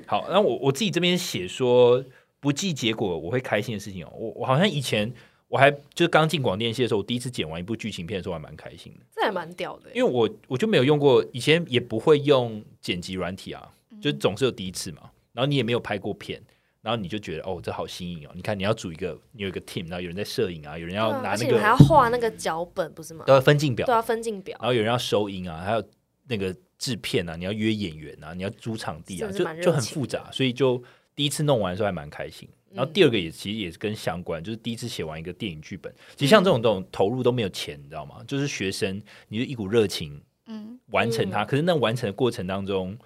[0.07, 2.03] 好，那我我自己这边写说
[2.39, 5.11] 不计结果我会开心的事情哦，我我好像以前
[5.47, 9.95] 我还就是刚进广电系的时候，我第一次剪完一部剧情片的时候还蛮开心的，这还蛮屌的欸。
[9.95, 16.41] 因为我我就没有用过，以前也不会用剪辑软体啊，嗯就是总是有第一次嘛，然后你也没有拍过片。
[16.83, 18.31] 然后你就觉得哦，这好新颖哦！
[18.35, 23.23] 你看，你要组一个，你有一个 team，然后有人在摄影啊，有人要拿那个还要画那个脚本，不是吗？
[23.25, 24.67] 都要分镜表，对啊，分镜表然。
[24.67, 25.81] 后有人要收音啊，还有
[26.27, 26.53] 那个
[26.83, 30.83] 制片啊，你要约演员啊，你要租场地啊，就就很复杂，所以就
[31.15, 32.49] 第一次弄完的时候还蛮开心。
[32.71, 38.21] 然后第二个也其实也是跟相关，就是第一次写完一个电影剧本，其实像这种这种投入都没有钱，你知道吗？
[38.27, 42.97] 就是学生你就一股热情嗯，完成它，可是那完成的过程当中。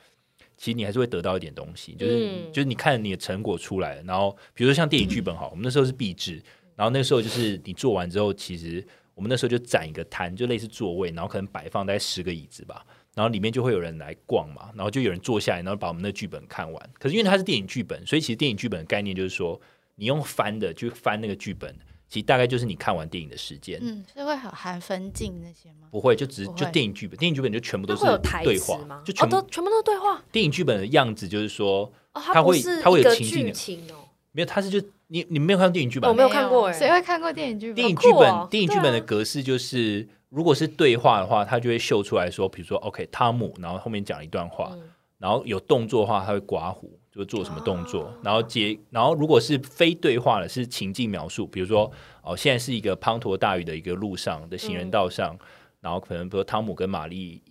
[0.59, 6.41] 其实你还是会得到一点东西，就是、嗯就是你看你的成果出来了，然后比如说像电影剧本好，我们那时候是壁制，
[6.75, 12.83] 然后那时候就是你做完之后，其实我们那时候就展一个摊，就类似座位，然后可能摆放大概十个椅子吧，
[13.17, 16.89] 然后里面就会有人来逛嘛，然后就有人坐下来，然后把我们的剧本看完。
[16.99, 19.59] 可是因为它是电影剧本，所以其实电影剧本的概念就是说，
[19.95, 21.75] 你用翻的就翻那个剧本，
[22.07, 23.79] 其实大概就是你看完电影的时间。
[23.81, 25.87] 嗯，是会有含分镜那些吗？
[25.89, 28.03] 不会，就只是就电影剧本，电影剧本就全部都是
[28.43, 34.05] 对话词吗？，哦，就全部、都全部都是对话电影剧本的样子就是说，哦，它会它会有情境的情哦。
[34.31, 37.75] 没有，它是就你你没有看过电影剧本吗，我没有看过哎谁会看过电影剧本？
[37.75, 44.89] 电影剧本，电影剧本的格式就是，如果是对话的话，他就会秀出来说，比如说 OK 汤姆，然后后面讲一段话，嗯。
[45.19, 55.35] 然后有动作的话，他会刮胡，就做什么动作，哦然后接，然后如果是非对话的，是情境描述，比如说哦，现在是一个滂沱大雨的一个路上的行人道上，
[55.81, 57.41] 然后可能比如汤姆跟玛丽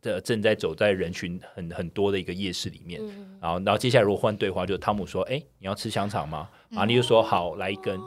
[0.00, 7.98] 的正在走在人群很很多的一个夜市里面，嗯，然后然后接下来如果换对话，就汤姆说：“哎，你要吃香肠吗？”玛丽就说：“好，来一根。”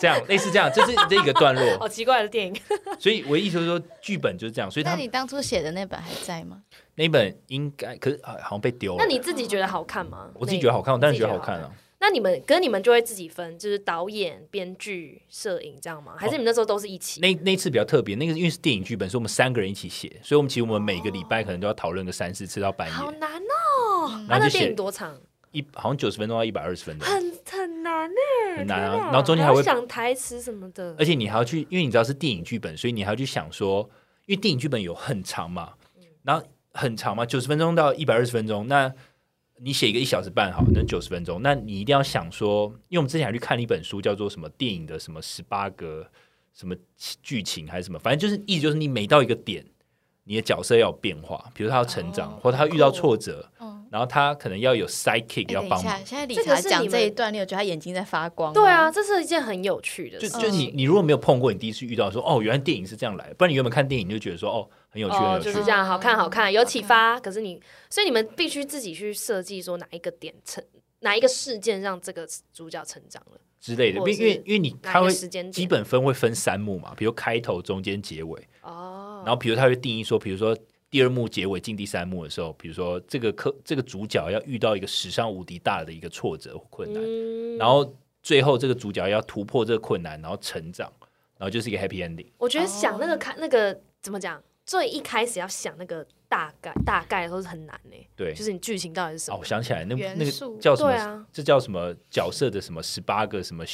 [0.00, 2.60] 这样类似这样，这是这一个段落， 好奇怪的电影，
[2.98, 6.62] 所以我的意思就是说，剧本就是这样，所以他那你当初写的那本还在吗？
[6.94, 8.98] 那一本应该可是啊好像被丢了。
[8.98, 10.30] 那你自己觉得好看吗？
[10.34, 11.64] 我自己觉得好看，我当然觉得好看啊。
[11.64, 11.72] 啊。
[12.02, 16.14] 那你们，可是你们就会自己分，就是导演、编剧、摄影这样吗？
[16.16, 17.20] 还是你们那时候都是一起？
[17.20, 24.08] 那那次比较特别，那个因为是电影剧本，所以我们三个人一起写，所以我们其实我们每个礼拜可能都要讨论个三四次到半夜，好难哦！
[24.14, 25.14] 嗯那那电影多长？
[25.52, 28.16] 一好像九十分钟到一百二十分钟，很很难呢，
[28.56, 30.94] 很难啊然后中间还会要想台词什么的。
[30.98, 31.04] 而。
[31.04, 33.88] 且你还要去，因为你知道是电影剧本，所以你还要去想说，
[34.26, 35.72] 因为电影剧本有很长嘛，
[36.22, 38.92] 然后很长嘛，九十分钟到一百二十分钟，那
[39.56, 46.08] 你写一个一小时半好，那九十分钟，那你一定要想说，因为我们之前还去看了一本书，叫做什么电影的什么十八个
[46.54, 46.74] 什么
[47.22, 49.66] 剧情还是什么，反正就是意思就是你每到一个点，
[50.24, 55.98] 你的角色要有变化，比如他要成长，哦或者他遇到挫折，嗯然后他可能要有一要帮忙下，。
[56.04, 58.52] 现在理这个查讲是你这一段，你有觉得他眼睛在发光？
[58.52, 60.40] 对啊，，这是一件很有趣的就事情。
[60.40, 67.18] 就是你，你如果没有碰过，你第一次遇到说，哦，原来电影是这样来的，不然你原本看电影你就觉得说，哦，很有趣，哦，就是这样，好看好看，有启发。
[67.18, 67.60] 可是你，
[67.90, 70.62] 所以你们必须自己去设计，说哪一个点成，
[71.00, 72.24] 哪一个事件让这个
[72.54, 75.50] 主角成长了，之类的，因为因为因为你哪一个它会时间？
[75.50, 80.56] 基本分会分三幕嘛，比如开头、中间、结尾，哦，然后比如他会定义说，比如说
[80.90, 90.92] 第二幕结尾进第三幕的时候，比如说这个客这个主角要遇到一个史上无敌大的一个挫折或困难，嗯然后最后这个主角要突破这个困难，然后成长，
[91.38, 92.26] 然后就是一个 happy ending。
[92.38, 97.96] 我觉得想那个哦看那个怎么讲，最一开始要想那个大概大概都是很难呢。
[98.16, 99.44] 对，就是你剧情到底是什哦，么我？
[99.44, 101.26] 想起来，那那个叫什么？
[101.32, 103.64] 这叫什么角色的什么十八个什么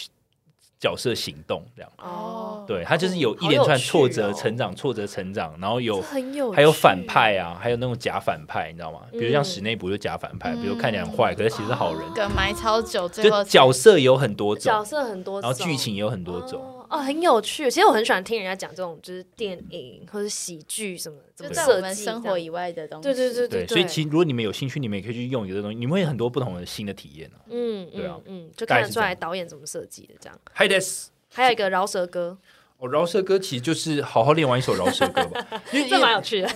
[0.79, 1.91] 角色行动这样？
[1.99, 9.01] 哦，对，他就是有一连串挫折、哦成长、挫折、成长，然后有很有趣，还有反派啊，还有那种假反派，你知道吗？
[9.13, 12.03] 比如像嗯史内普就假反派，比如看起来很坏，可是其实好人。
[12.15, 16.61] 梗埋超久，最后就角色有很多种角种，色很多，然后剧情也有很多种。
[16.89, 17.71] 哦哦，很有趣。
[17.71, 23.03] 其实我很喜欢听人家讲这种，就是电影或者喜剧什么怎就在么设计我们生活以外的东西。
[23.03, 27.41] 对对对对，所以其实如果你们有兴趣，你们也可以去用一个东西，你们会有很多不同的新的体验啊。
[27.51, 30.39] 嗯对啊嗯嗯，就看得出来导演怎么设计的这样。
[30.55, 32.39] Hi this，还有一个饶舌歌，
[32.79, 36.49] 哦，饶舌歌其实就是好好练完一首饶舌歌吧， 因为这蛮有趣的。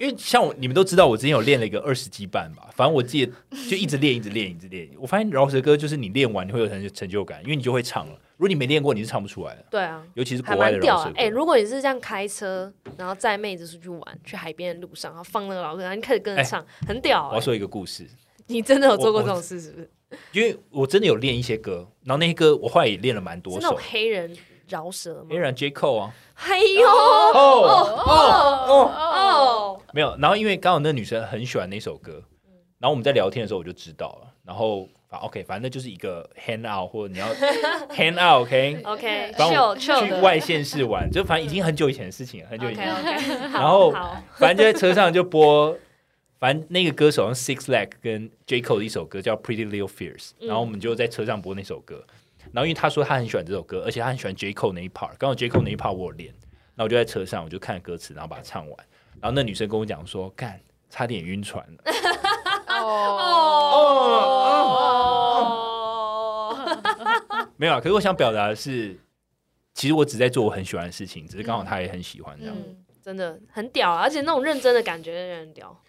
[0.00, 3.32] 因为像我你们都知道，我之前有练了一个二十几版吧，反正我记得
[3.68, 4.88] 就一直练，一直练，一直练。
[4.98, 8.18] 我发现饶舌歌就是你练完你会有成成就感，因为你就会唱了。
[8.36, 10.98] 如果你没练过，你是唱不出来的，对啊，尤其是还国外的蛮屌啊！
[10.98, 11.16] 饶舌歌。
[11.18, 17.30] 哎、如果你是这样开车，然后载妹子出去玩，去海边的路上，然后放那个老歌，然后你开始跟着唱，很屌、欸。
[17.30, 18.06] 我要说一个故事，
[18.46, 19.90] 你真的有做过我这种事，是不是？
[20.32, 23.80] 因为我真的有练一些歌，然后那些歌我后来也练了蛮多首是那种。
[23.90, 24.36] 黑人
[24.68, 25.26] 饶舌吗？
[25.30, 30.16] 黑人 J Cole 啊，哎呦哦哦哦，没有。
[30.20, 32.22] 然后因为刚好那个女生很喜欢那首歌，
[32.78, 34.32] 然后我们在聊天的时候我就知道了。
[34.44, 37.26] 然后反 OK，反正那就是一个 hang out 或者你要
[37.94, 42.92] hang out，OK， OK，帮我秀秀的去外 县市玩，就反正已经很久以前的事情了，很久以前。
[42.92, 43.10] OK，
[43.52, 43.92] 然后，
[44.34, 45.76] 反正就在车上就播，
[46.38, 52.04] 反正那个歌手用 Six Leg 跟 J Cole 的一首歌叫 Pretty Little Fears，嗯然后我们就在车上播那首歌。
[52.52, 56.32] 然后因为他说他很喜欢这首歌，而且他很喜欢 J Cole 那一 part，刚好 J Cole 那一 part 我有练，
[56.74, 58.76] 那我就在车上我就看歌词，然后把它唱完。
[59.20, 61.92] 然后那女生跟我讲说，干，差点晕船了。
[62.68, 62.82] 哦，
[67.56, 68.98] 没有啊，可是我想表达的是，
[69.74, 72.54] 其实我只在做我很喜欢的事情，只是刚好他也很喜欢这样。
[72.56, 75.82] 嗯，真的很屌啊，而且那种认真的感觉真的很屌。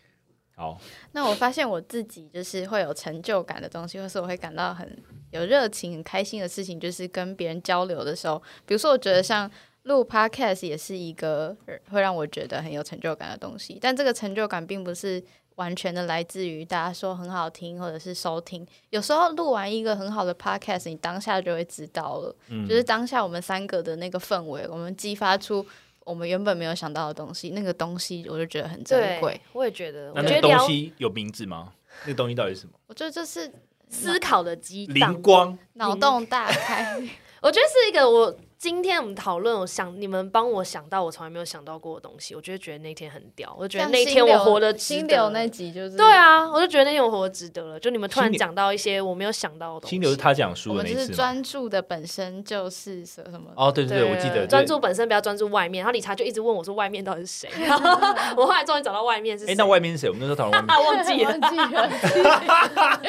[0.56, 0.80] 好，
[1.12, 4.98] 那我发现我自己就是会有成就感的东西，或是我会感到很
[5.32, 8.42] 有热情、很开心的事情，就是跟别人交流的时候。
[8.66, 9.50] 比如说，我觉得像
[9.84, 15.24] 录 podcast 也是一个呃会让我觉得很有成就感的东西，但这个成就感并不是
[15.58, 18.66] 完全的来自于大家说很好听或者是收听。
[18.90, 25.64] 有时候录完一个很好的 podcast，你当下就会知道了，嗯就是当下我们三个的那个氛围，我们激发出。
[26.06, 31.74] 我们原本没有想到的东西，那个东西我就觉得很珍贵。，我也觉得，那那个东我觉得东西有名字吗？
[32.06, 32.74] 那个东西到底是什么？
[32.88, 33.52] 我觉得就是
[33.90, 35.60] 思考的激荡灵，光。
[35.74, 36.96] 脑洞大开。
[37.42, 47.80] 我觉得是一个我今天我们讨论，我想你们帮我想到我从来没有想到过的东西，我就会觉得那天很屌，我就觉得那天我活得值得心流那集就是对，啊，我就觉得那天我活得值得了。
[47.80, 51.14] 就你们突然讲到一些我没有想到的东西，心流是他讲我书的们就是那一次？
[51.14, 53.52] 专注的本身就是什什么。
[53.56, 54.66] 哦，对对对，我记得专。
[54.66, 55.84] 注本身，不要专注外面。
[55.84, 57.92] 然后理查就一直问我说外面到底是谁，然 后
[58.36, 59.54] 我后来终于找到外面是谁。
[59.54, 60.10] 哎，那外面是谁？
[60.10, 63.02] 我们那时候讨论外面啊，忘记了忘记了，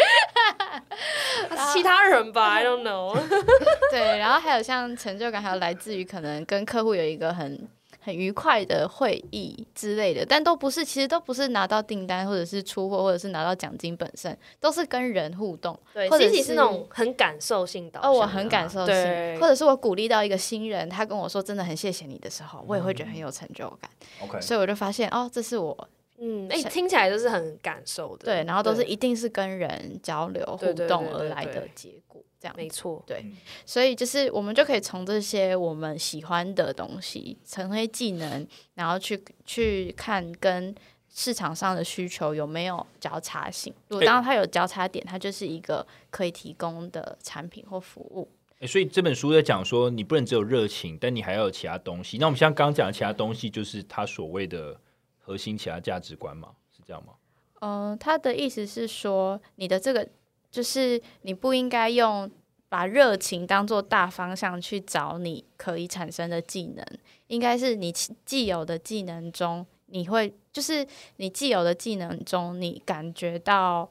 [1.73, 3.17] 其他人吧，I don't know。
[3.91, 7.69] 对，然后还有像成就感，还有来自于可能跟客户有一个很
[8.01, 15.79] 很愉快的会议之类的，但都不是，其实都不是拿到订单或者是出货或者是拿到奖金本身，都是跟人互动。
[15.93, 23.91] 对，或者是是那种很感受性导向哦，我很感受性对，或者是我鼓励到一个新人，他跟我说真的很谢谢你的时候，我也会觉得很有成就感
[24.23, 25.89] ，OK，所以我就发现哦，这是我
[26.21, 28.25] 嗯，哎、听起来都是很感受的。
[28.25, 32.55] 对，然后都是一定是跟人交流互动而来的结果，这样。
[32.57, 33.03] 没错。
[33.07, 33.25] 对，
[33.67, 40.75] 所以就是我们就可以从这些我们喜欢的东西，成为技能，然后去去看跟
[41.09, 43.75] 市场上的需求有没有交叉性。
[43.89, 48.29] 如果诶当它有交叉点，它就是一个可以提供的产品或服务。
[48.61, 52.19] 欸所以这本书在讲说，你不能只有热情，但你还要有其他东西。
[52.19, 54.79] 那我们像刚刚讲的其他东西，就是他所谓的
[55.17, 57.13] 核心其他价值观嘛，是这样吗？
[57.61, 60.09] 嗯、他的意思是说，你的这个
[60.51, 62.31] 就是你不应该用
[62.69, 66.85] 把热情当做大方向去找你可以产生的技能，
[67.29, 67.93] 应该是你
[68.25, 70.87] 既有的技能中，你会就是
[71.17, 73.91] 你既有的技能中，你感觉到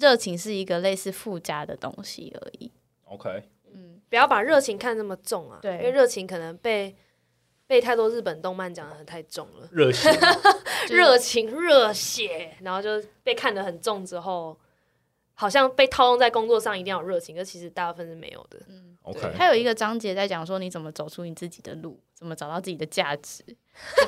[0.00, 2.70] 热情是一个类似附加的东西而已。
[3.04, 3.42] OK，
[3.72, 6.94] 嗯不要把热情看那么重啊，对因为热情可能被
[7.66, 10.12] 被太多日本动漫讲的太重了，热情
[10.90, 14.56] 热情、热血，然后就被看得很重之后，
[15.34, 18.58] 好像被套用在工作上一定要有热情，可其实大部分是没有的。
[19.02, 23.42] OK，还有一个章节在讲说你怎么走出你自己的路，怎么找到自己的价值，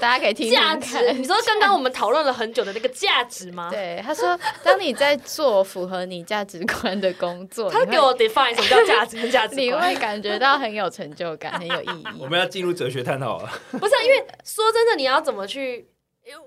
[0.01, 3.69] 大家可以听听 价看值，你说刚刚我们讨论了很久的那个价值吗？
[3.73, 9.73] 对，他说，当你在做符合你价值观的工作， 他给我 define 什么叫价值跟价值你。
[9.73, 12.29] 会感觉到很有成就感，很有意义 我。
[12.29, 13.51] 们要进入哲学探讨了。
[13.73, 15.89] 不是啊、因为说真的，你要怎么去？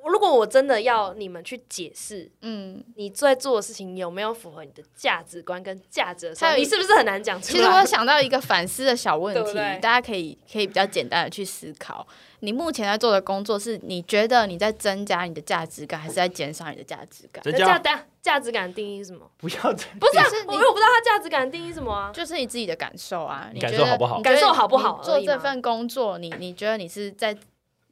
[0.05, 7.53] 如果我真的要你们去解释嗯，你在做的事情有没有符合你的价值观跟价值你是不是很难讲出来？
[7.53, 12.05] 其实我想到一个反思的小问题，对对大家可以可以比较简单的去思考：
[12.39, 17.43] 你目前在做的工作是你觉得你在增加你的价值感，还是在减少你的价值感？
[17.43, 19.29] 增那价加价价值感的定义是什么？
[19.37, 22.11] 不要再不是、啊是，你我又不知道它价值感的定义是什么啊？
[22.15, 27.37] 就是你自己的感受啊，你感觉得受好不好感受好不好做这份工作，你你觉得你是在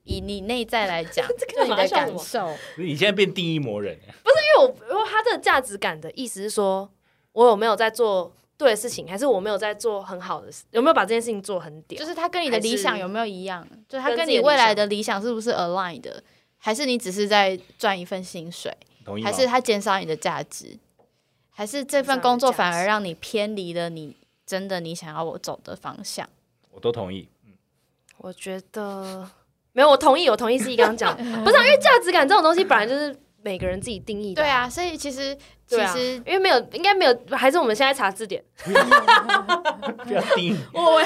[0.06, 1.28] 以你内在来讲，
[1.64, 6.90] 你的感受，你现在变定义魔人，不是因为我因为他的价值感的意思是说，
[7.34, 12.00] 我有没有在做对的事情，还是我没有在做很好的事，有没有把这件事情做很屌？
[12.00, 13.68] 就是他跟你的理想有没有一样？
[13.90, 16.24] 就是他跟你未来的理想是不是 align 的？
[16.58, 18.76] 还是你只是在赚一份薪水？
[19.04, 19.30] 同意吗？
[19.30, 20.78] 还是他减少你的价值？
[21.50, 26.30] 还是这份工作反而让你偏离了你真的你想要我走的方向？
[26.72, 27.28] 我都同意。
[27.46, 27.54] 嗯
[28.18, 29.30] 我觉得
[29.76, 31.14] 没有，我同意，我同意自己刚刚讲，
[31.44, 33.14] 不是、啊、因为价值感这种东西本来就是
[33.46, 35.36] 每个人自己定义的、对，啊，所以其实
[35.68, 38.44] 其对啊，实因为没有，应该没有，还是我们现在查字典。
[40.04, 40.58] 不要定义。
[40.74, 41.00] 我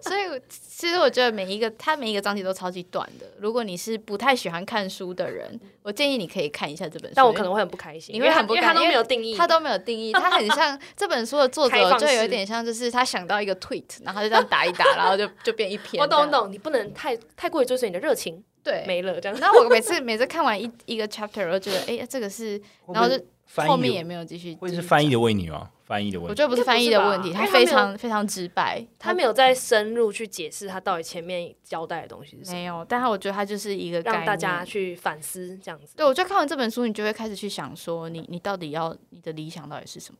[0.00, 3.26] 所以其实我觉得每一个它每一个章节都超级短的。
[3.40, 7.14] 如果你是不太喜欢看书的人，我建议你可以看一下这本书。
[7.16, 16.00] 但我可能会很不开心，你会很不因为他因为他都开因为没有定义，他都没有定义， 他很像这本书的作开放式者就有点像，就是他想到一个 tweet，然后他就这样打一打，然后就就变一篇。
[16.00, 16.26] 我懂我。
[16.28, 18.84] 懂，你不能太太过于追随你的热情，对。
[18.86, 19.38] 没了这样。
[19.38, 22.60] 然后我每次 每次看完一一个 chapter，我就觉得，哎，这个是，
[22.92, 23.18] 然后就
[23.66, 24.54] 后面也没有继续。
[24.56, 25.70] 会是翻译的问题吗？
[25.84, 26.30] 翻译的问题。
[26.30, 35.94] 我觉得不是翻译的问题，他非常非常直白，他没有再深入去解释他到底前面交代的东西是什么，没有，但他我觉得他就是一个概让大家去反思这样子。
[35.96, 40.18] 对，我就看完这本书，你就会开始去想说你，你到底要你的理想到底是什么？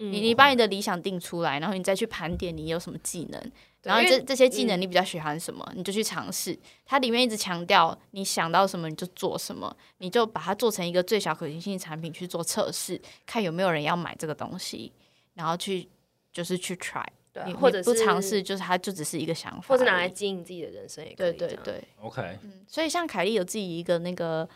[0.00, 3.52] 嗯你你把你的理想定出来，然后你再去盘点你有什么技能，
[3.84, 6.58] 然后这这些技能嗯你比较喜欢什么，你就去尝试。
[6.84, 14.92] 它里面一直强调，你想到什么你就做什么，你就把它做成一个最小可行性的产品去做测试，看有没有人要买这个东西，
[15.34, 15.88] 然后去
[16.32, 17.04] 就是去 try。
[17.30, 21.36] 对啊你或者不尝试，就是它就只是一个想法，或者拿来经营自己的人生也可以。
[21.36, 24.48] 这样，对对对，OK，嗯，所以像凯莉有自己一个那个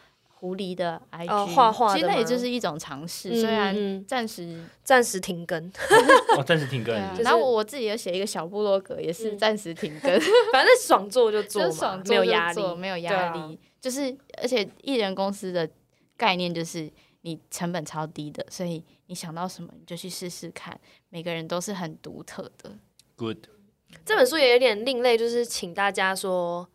[0.43, 5.57] 狐狸的 IG，、哦画画的其实那也就是一种尝试，嗯虽然嗯暂时暂时停更，
[6.37, 7.11] 哦，暂时停更啊。
[7.13, 9.39] 就是然后我我自己也写一个小部落格，也是嗯。
[9.39, 10.11] 暂时停更，
[10.53, 14.13] 反正爽做就做嘛，没有压力，做没有压力，就是
[14.43, 15.69] 而且艺人公司的
[16.17, 16.91] 概念就是
[17.21, 20.77] 你成本超低的，所以你想到什么你就去试试看，
[21.09, 22.77] 每个人都是很独特的。
[23.15, 23.47] Good，
[24.05, 26.69] 这本书也有点另类，就是请大家说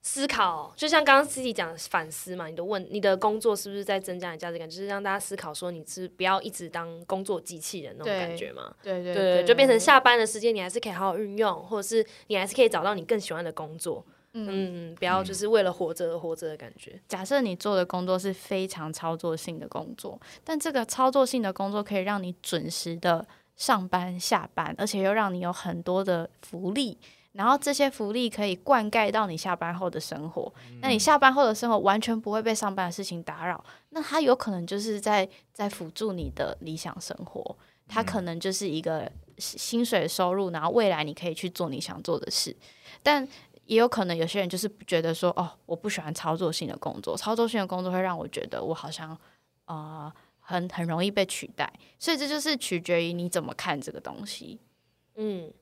[0.00, 8.74] 思考，就像刚刚 C C 讲的反思嘛，你的问你的工作是不是在增加你价值感，就是让大家思考说你是不要一直当工作机器人那种感觉嘛。
[8.82, 14.04] 对对对，就变成下班的时间，你还是可以好好运用，或者是你还是可以找到你更喜欢的工作。
[14.32, 14.92] 嗯。
[14.92, 16.98] 嗯，不要就是为了活着而活着的感觉。
[17.08, 23.26] 假设你做的工作是非常操作性的工作，但这个操作性的工作可以让你准时的
[23.56, 26.96] 上班下班，而且又让你有很多的福利，
[27.38, 30.52] 然后这些福利可以灌溉到你下班后的生活。
[30.80, 39.08] 那你下班后的生活完全不会被上班的事情打扰，那它有可能就是在在辅助你的理想生活，它可能就是一个
[39.38, 42.56] 薪水收入，然后未来你可以去做你想做的事，
[43.02, 43.26] 但。
[43.68, 49.14] 也有可能有些人就是觉得说，哦，我不喜欢操作性的工作，操作性的工作会让我觉得我好像
[49.66, 50.10] 呃
[50.40, 54.58] 很很容易被取代，所以这就是取决于你怎么看这个东西。
[55.16, 55.52] 嗯，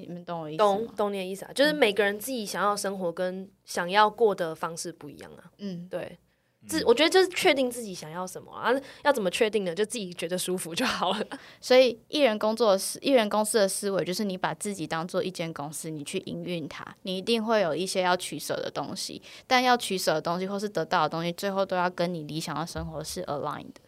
[0.00, 0.92] 你们懂我意思懂吗？
[0.96, 5.44] 懂你的意思啊，就是每个人自己想要生活跟想要过的方式不一样啊。
[5.58, 6.18] 嗯，对，
[6.66, 8.72] 自我觉得就是确定自己想要什么啊，
[9.04, 9.74] 要怎么确定呢？
[9.74, 11.26] 就自己觉得舒服就好了。
[11.60, 23.80] 所以艺人工作的思，艺人公司的思维就是你把自己当做一间公司，你去营运它，你一定会有一些要取舍的东西，但要取舍的东西或是得到的东西，最后都要跟你理想的生活是 aligned 的。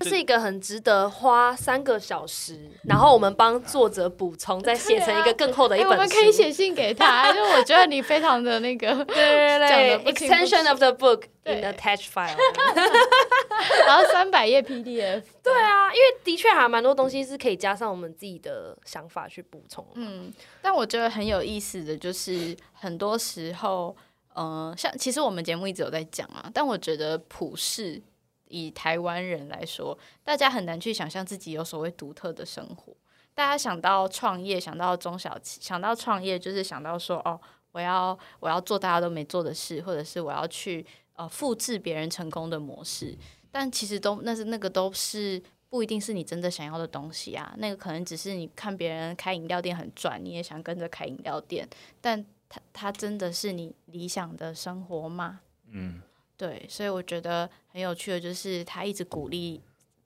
[0.00, 5.96] 这是一个很值得花三个小时，然后我们帮作者补充，再写成一个更厚的一哎，本书。
[5.96, 12.36] 我们可以写信给他， 因为我觉得你非常的那个，对对对不清不，extension of the book in 对 attached file。
[13.86, 19.86] 然后三百页 PDF，对啊，因为的确还蛮多东西是可以加上我们自己的想法去补充。
[19.94, 23.96] 嗯，但我觉得很有意思的就是，很多时候，
[24.34, 28.00] 呃，像其实我们节目一直有在讲啊，但我觉得普世
[28.48, 32.92] 以台湾人来说，大家很难去想象自己有所谓独特的生活。
[33.34, 37.38] 大家想到创业，想到中小企，想到创业，就是想到说，哦，
[37.72, 40.86] 我要我要做大家都没做的事，或者是我要去
[41.16, 43.16] 呃复制别人成功的模式。
[43.50, 51.68] 但其实都那是那个都是不一定是你真的想要的东西啊，那个可能只是你看别人开饮料店很赚，你也想跟着开饮料店，
[52.00, 55.40] 但它它真的是你理想的生活吗？
[55.68, 56.00] 嗯，
[56.36, 59.60] 对，所以我觉得很有趣的就是他一直鼓励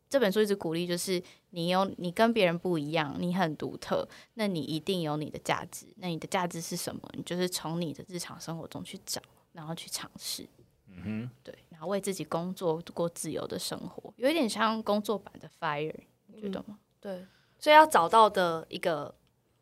[0.08, 4.04] 这本书一直鼓励，就是你有你跟别人不一样，你很独特，
[4.34, 5.86] 那你一定有你的价值。
[5.98, 7.00] 那你的价值是什么？
[7.12, 10.44] 你就是从你的日常生活中去找，然后去尝试。
[10.88, 15.94] 嗯哼，对，然后为自己工作，过自由的生活，有一点像工作版的 Fire，
[16.26, 16.80] 你觉得吗？
[17.00, 17.24] 对，
[17.60, 19.14] 所以要找到的一个，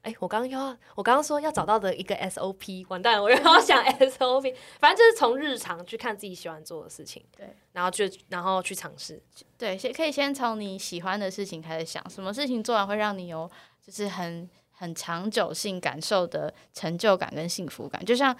[0.08, 9.22] 哎，我刚刚要，我刚刚说要找到的一个 SOP，完蛋了，我又要想 SOP，反正就是从日常去看自己喜欢做的事情，对，然后去，然后去尝试，
[9.58, 13.50] 对，先可以先从你喜欢的事情开始想，什么事情做完会让你有
[13.84, 18.34] 就是很很长久性感受的成就感跟幸福感，就像。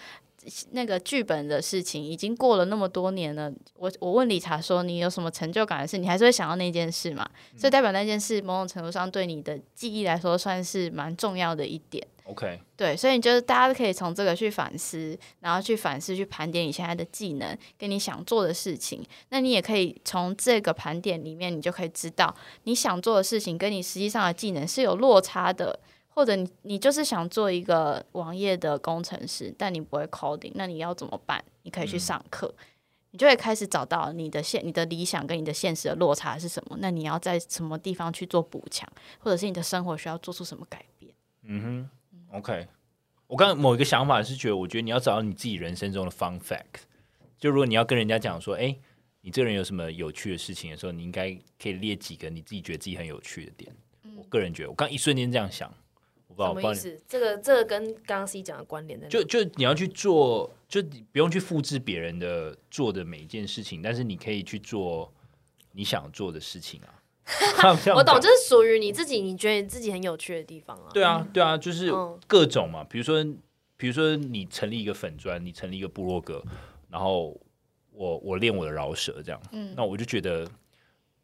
[0.71, 7.29] 那个剧本的事情已经过了那么多年了，我我问理查说你有什么成就感的事，你还是会想到那件事嘛？
[7.57, 12.07] 所以代表那件事某种程度上对你的记忆来说算是蛮重要的一点。
[12.25, 19.03] OK，对，所以你就是大家都可以从这个去反思，然后去反思、去盘点你现在的技能跟你想做的事情。
[19.31, 22.35] 那你也可以从这个盘点里面，你就可以知道
[22.65, 25.81] 你想做的事情跟你实际上的技能是有落差的，
[26.19, 31.45] 或者你你就是想做一个网页的工程师，但你不会 coding，那你要怎么办？
[31.63, 32.53] 你可以去上课。
[33.13, 36.77] 你就会开始找到你的现、你的理想跟你的现实的落差是什么？
[36.81, 38.91] 那你要在什么地方去做补强，
[39.21, 41.15] 或者是你的生活需要做出什么改变？
[41.45, 42.67] 嗯哼，OK。
[43.29, 46.83] 我刚刚某一个想法是觉得，我觉得你要找到你自己人生中的 fun fact。
[47.39, 48.77] 就如果你要跟人家讲说，哎、
[49.21, 51.31] 你这个人有什么有趣的事情的时候，你应该
[51.63, 53.73] 可以列几个你自己觉得自己很有趣的点。
[54.17, 55.73] 我个人觉得，我刚一瞬间这样想，
[56.47, 57.03] 我不知道，我不知道你什么意思？
[57.09, 59.11] 这个这个跟刚刚 C 讲的关联在哪？
[59.11, 65.13] 就就你要去做，就你不用去复制别人的做的每一件事情，但是你可以去做
[65.73, 66.95] 你想做的事情啊。
[67.95, 70.89] 我懂，这就是属于你自己，你觉得你自己很有趣的地方啊。
[70.95, 73.23] 对啊，对啊，就是嗯各种嘛，比如说，
[73.77, 76.43] 比如说你成立一个粉砖，你成立一个部落格，
[76.89, 77.39] 然后
[77.93, 80.51] 我我练我的饶舌这样，嗯那我就觉得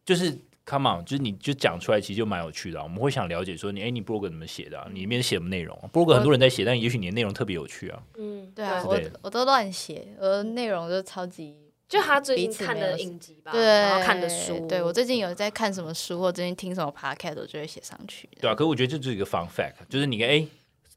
[0.04, 0.36] 就是
[0.66, 4.88] come on，就是你就讲出来，其实就蛮有趣的啊、我们会想了解说你，哎，你部落格怎么写的、啊？
[4.92, 5.86] 你里面写什么内容、啊？
[5.92, 8.02] 部落格很多人在写，但也许你的内容特别有趣啊。
[8.18, 11.54] 嗯，对啊，我我都乱写，我的内容就超级
[11.86, 18.28] 就他最彼近看的影集吧，对，然后看的书，对我最近有在看什么书，或最近听什么 podcast，我就会写上去。
[18.40, 20.44] 对啊，可是我觉得这就是一个 fun fact，就是你哎、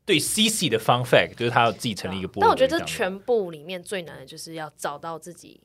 [0.06, 2.30] 对 CC 的 fun fact，就是他要自己成立一个。
[2.40, 5.60] 但我觉得这全部里面最难的就是要找到自己，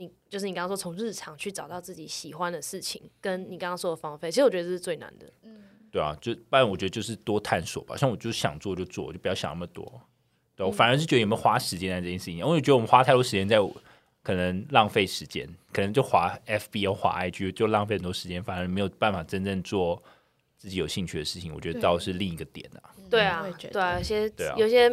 [0.00, 5.30] 你就是你刚刚说从日常去找到自己喜欢的事情，跟你刚刚说的方法，其实我觉得这是最难的。
[5.42, 5.60] 嗯
[5.92, 7.96] 对啊，就不然我觉得就是多探索吧。
[7.96, 9.84] 像我就想做就做，就不要想那么多。
[10.56, 13.58] 对，嗯我反而是觉得有没有花时间在这件事情，因为我觉得我们花太多时间在
[14.22, 20.00] 可能浪费时间，可能就滑 FB 或滑 IG 就浪费很多时间，反而没有办法真正做
[20.56, 21.52] 自己有兴趣的事情。
[21.52, 22.94] 我觉得倒是另一个点啊。
[23.10, 24.88] 对啊对啊，有些对啊有些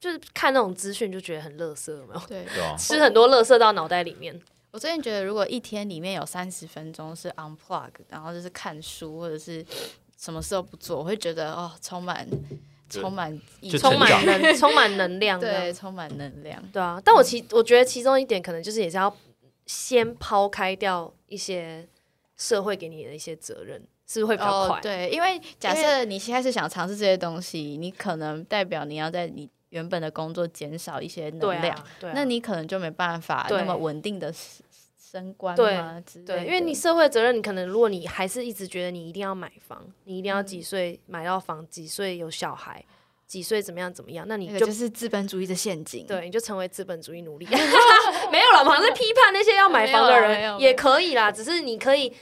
[0.00, 2.20] 就是看那种资讯就觉得很乐色，有没有？
[2.26, 4.40] 对， 对啊，吃很多乐色到脑袋里面。
[4.72, 9.64] 我最近觉得，如果一天里面有三十分钟是 unplug，然后就是看书或者是
[10.16, 12.26] 什么事都不做，我会觉得哦，充满
[12.88, 13.38] 充满
[13.78, 16.62] 充满能充满能量， 对，充满能量。
[16.72, 17.02] 对啊。
[17.04, 19.14] 但我其我觉得其中一点可能就是也是要
[19.66, 21.86] 先抛开掉一些
[22.36, 23.76] 社会给你的一些责任，
[24.06, 24.78] 是不是会比较快？
[24.78, 34.32] 哦，对，因为假设你现在是想尝试这些东西，你可能代表你要在你原本的工作减少一些能量，啊，对啊，那你可能就没办法那么稳定的
[34.98, 42.84] 升官对嘛之类对，因为你社会责任，你可能如果你还是一直觉得你一定要买房，你一定要几岁买到房，几岁有小孩，
[43.26, 46.06] 几岁怎么样怎么样，那你就那个就是资本主义的陷阱。
[46.06, 47.46] 对，你就成为资本主义奴隶。
[48.30, 52.12] 没有了，我们在批判那些要买房的人也可以啦，只是你可以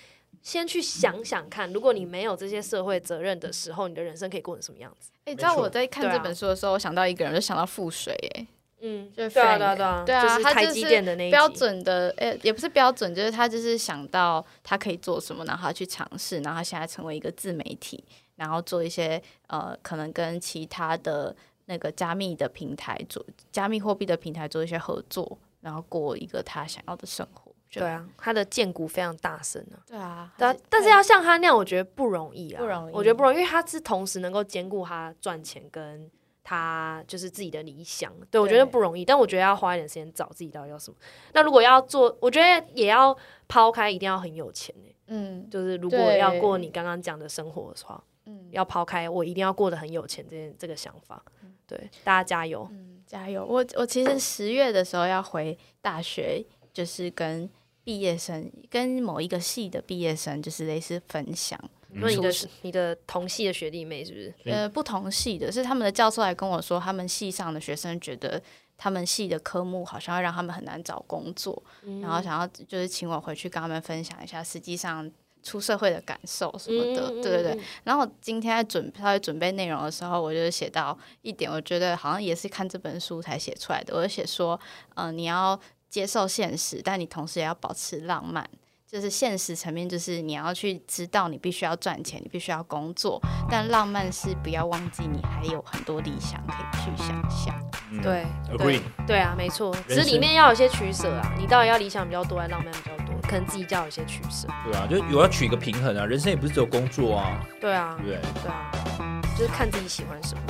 [0.42, 5.10] 先去想想看，如果你没有这些社会责任的时候，你的人生可以过成什么样子？
[5.24, 8.46] 哎、你知道我在看这本书的时候，我想到一个人，就想到富水、哎，
[8.80, 9.58] 嗯，就是对啊，Frank。
[9.58, 18.02] 对啊，对啊，对啊就是台积他就是电的那一标，准的，呃、也不是标准，就是他就是想到他可以做什么，然后他去尝试，然后他现在成为一个自媒体，
[18.36, 21.34] 然后做一些呃，可能跟其他的
[21.66, 27.47] 那个加密的平台做加密货币的平台做一些合作，然后过一个他想要的生活。
[27.70, 29.76] 就对，啊，他的剑骨非常大声啊。
[29.86, 36.10] 对啊，对啊，但是要像他那样，我觉得不容易啊，不容易我觉得不容易，因为他是同时能够兼顾他赚钱跟
[36.42, 39.04] 他就是自己的理想，对我觉得不容易。
[39.04, 40.96] 但我觉得要花一点时间找自己到底要什么。
[41.34, 43.14] 那如果要做，我觉得也要
[43.46, 51.22] 抛开，一定要很有钱欸嗯就是如果要过你刚刚讲的生活的话，嗯要抛开我一定要过得很有钱这件这个想法。
[51.66, 52.66] 对，大家加油！
[52.70, 53.44] 嗯，加油！
[53.44, 56.42] 我我其实十月的时候要回大学，
[56.72, 57.48] 就是跟
[57.88, 61.58] 毕业生，跟某一个系的毕业生，就是类似分享。
[61.90, 64.34] 因为你的出你的同系的学弟妹是不是？
[64.44, 68.38] 呃，不同系的是他们的教授来跟我说，他们系上的学生觉得
[68.76, 75.10] 他们系的科目好像会让他们很难找工作，嗯然后想要就是请我回去跟他们分享一下实际上
[75.42, 77.08] 出社会的感受什么的。
[77.10, 77.52] 嗯对对对。
[77.54, 83.96] 嗯然后今天在准稍微准备内容的时候，我就写到一点，我觉得好像也是看这本书才写出来的。
[83.96, 84.60] 我就写说，
[84.96, 85.58] 嗯、你要
[85.88, 88.48] 接受现实，但你同时也要保持浪漫。
[88.90, 93.20] 就是现实层面，就是你要去知道你必须要赚钱，你必须要工作，
[93.50, 97.54] 但浪漫是不要忘记你还有很多理想可以去想象。
[97.90, 101.34] 嗯对 agree 对对啊，没错，只是里面要有些取舍啊。
[101.38, 103.14] 你到底要理想比较多，还是浪漫比较多？
[103.28, 104.48] 可能自己就要有些取舍。
[104.64, 108.18] 对啊，就有要取一个平衡啊，人生也不是只有工作啊，对啊对？
[108.42, 110.42] 对啊，就是看自己喜欢什么。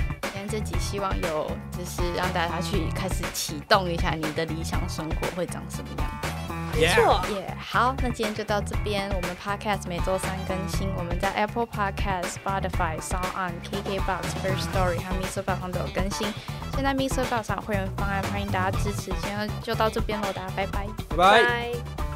[0.49, 6.11] 今天这集希望有就是让大家去开始启动一下你的理想生活会长什么样。
[6.73, 9.11] 没错，耶好，那今天就到这边。
[9.11, 15.43] 我们 Podcast 每周三更新，我们在 Apple Podcast、Spotify、Sound On、KKBox、First Story 和 Mr.
[15.43, 16.33] Box 上都有更新。
[16.75, 17.25] 现在 Mr.
[17.29, 19.11] Box 上有会员方案，欢迎大家支持。
[19.11, 20.87] 今天就到这边喽，大家拜拜。
[21.11, 21.43] 拜拜。
[21.43, 22.08] 拜。